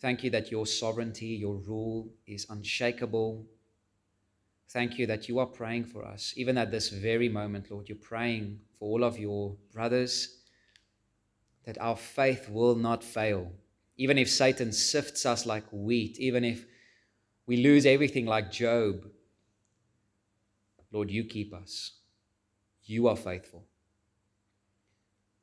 Thank 0.00 0.24
you 0.24 0.30
that 0.30 0.50
your 0.50 0.66
sovereignty, 0.66 1.26
your 1.26 1.56
rule 1.56 2.08
is 2.26 2.46
unshakable. 2.48 3.46
Thank 4.70 4.98
you 4.98 5.06
that 5.06 5.28
you 5.28 5.38
are 5.38 5.46
praying 5.46 5.84
for 5.84 6.04
us. 6.04 6.32
Even 6.36 6.56
at 6.56 6.70
this 6.70 6.88
very 6.88 7.28
moment, 7.28 7.70
Lord, 7.70 7.88
you're 7.88 7.98
praying 7.98 8.60
for 8.78 8.88
all 8.88 9.04
of 9.04 9.18
your 9.18 9.56
brothers 9.72 10.38
that 11.64 11.76
our 11.78 11.96
faith 11.96 12.48
will 12.48 12.74
not 12.74 13.04
fail. 13.04 13.52
Even 13.98 14.16
if 14.16 14.30
Satan 14.30 14.72
sifts 14.72 15.26
us 15.26 15.44
like 15.44 15.64
wheat, 15.70 16.18
even 16.18 16.44
if 16.44 16.64
we 17.46 17.58
lose 17.58 17.84
everything 17.84 18.24
like 18.24 18.50
Job, 18.50 19.06
Lord, 20.92 21.10
you 21.10 21.24
keep 21.24 21.52
us. 21.52 21.92
You 22.84 23.08
are 23.08 23.16
faithful. 23.16 23.66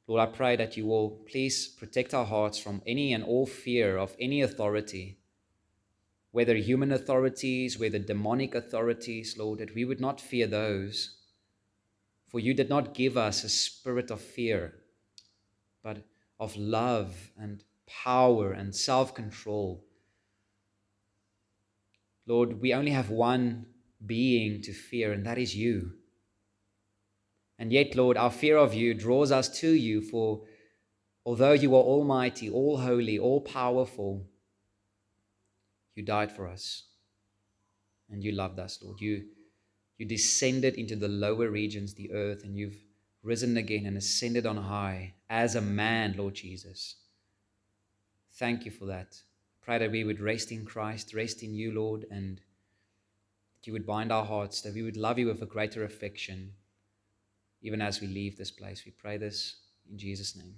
Lord, 0.07 0.21
I 0.21 0.31
pray 0.31 0.55
that 0.55 0.77
you 0.77 0.85
will 0.85 1.09
please 1.29 1.67
protect 1.67 2.13
our 2.13 2.25
hearts 2.25 2.57
from 2.57 2.81
any 2.87 3.11
and 3.11 3.23
all 3.25 3.45
fear 3.45 3.97
of 3.97 4.15
any 4.19 4.41
authority, 4.41 5.17
whether 6.31 6.55
human 6.55 6.93
authorities, 6.93 7.77
whether 7.77 7.99
demonic 7.99 8.55
authorities, 8.55 9.37
Lord, 9.37 9.59
that 9.59 9.75
we 9.75 9.83
would 9.83 9.99
not 9.99 10.21
fear 10.21 10.47
those. 10.47 11.17
For 12.27 12.39
you 12.39 12.53
did 12.53 12.69
not 12.69 12.93
give 12.93 13.17
us 13.17 13.43
a 13.43 13.49
spirit 13.49 14.09
of 14.09 14.21
fear, 14.21 14.75
but 15.83 15.97
of 16.39 16.55
love 16.55 17.31
and 17.37 17.63
power 17.85 18.53
and 18.53 18.73
self 18.73 19.13
control. 19.13 19.83
Lord, 22.25 22.61
we 22.61 22.73
only 22.73 22.91
have 22.91 23.09
one 23.09 23.65
being 24.05 24.61
to 24.61 24.73
fear, 24.73 25.11
and 25.11 25.25
that 25.25 25.37
is 25.37 25.55
you. 25.55 25.96
And 27.59 27.71
yet, 27.71 27.95
Lord, 27.95 28.17
our 28.17 28.31
fear 28.31 28.57
of 28.57 28.73
you 28.73 28.93
draws 28.93 29.31
us 29.31 29.49
to 29.59 29.69
you, 29.69 30.01
for 30.01 30.43
although 31.25 31.53
you 31.53 31.75
are 31.75 31.81
almighty, 31.81 32.49
all 32.49 32.77
holy, 32.77 33.17
all 33.17 33.41
powerful, 33.41 34.27
you 35.95 36.03
died 36.03 36.31
for 36.31 36.47
us. 36.47 36.83
And 38.09 38.23
you 38.23 38.31
loved 38.31 38.59
us, 38.59 38.79
Lord. 38.81 39.01
You, 39.01 39.25
you 39.97 40.05
descended 40.05 40.75
into 40.75 40.95
the 40.95 41.07
lower 41.07 41.49
regions, 41.49 41.93
the 41.93 42.13
earth, 42.13 42.43
and 42.43 42.55
you've 42.55 42.77
risen 43.23 43.57
again 43.57 43.85
and 43.85 43.97
ascended 43.97 44.45
on 44.45 44.57
high 44.57 45.15
as 45.29 45.55
a 45.55 45.61
man, 45.61 46.13
Lord 46.15 46.35
Jesus. 46.35 46.95
Thank 48.35 48.65
you 48.65 48.71
for 48.71 48.85
that. 48.85 49.19
Pray 49.61 49.79
that 49.79 49.91
we 49.91 50.03
would 50.03 50.21
rest 50.21 50.51
in 50.51 50.63
Christ, 50.63 51.13
rest 51.13 51.43
in 51.43 51.53
you, 51.53 51.73
Lord, 51.73 52.05
and 52.11 52.37
that 52.37 53.67
you 53.67 53.73
would 53.73 53.85
bind 53.85 54.11
our 54.11 54.23
hearts, 54.23 54.61
that 54.61 54.75
we 54.75 54.83
would 54.83 54.95
love 54.95 55.17
you 55.17 55.25
with 55.25 55.41
a 55.41 55.47
greater 55.47 55.83
affection 55.83 56.53
even 57.67 57.81
as 57.81 57.99
we 57.99 58.07
leave 58.07 58.37
this 58.37 58.49
place. 58.49 58.83
We 58.85 58.91
pray 58.91 59.17
this 59.17 59.57
in 59.91 59.97
Jesus' 59.97 60.35
name. 60.37 60.55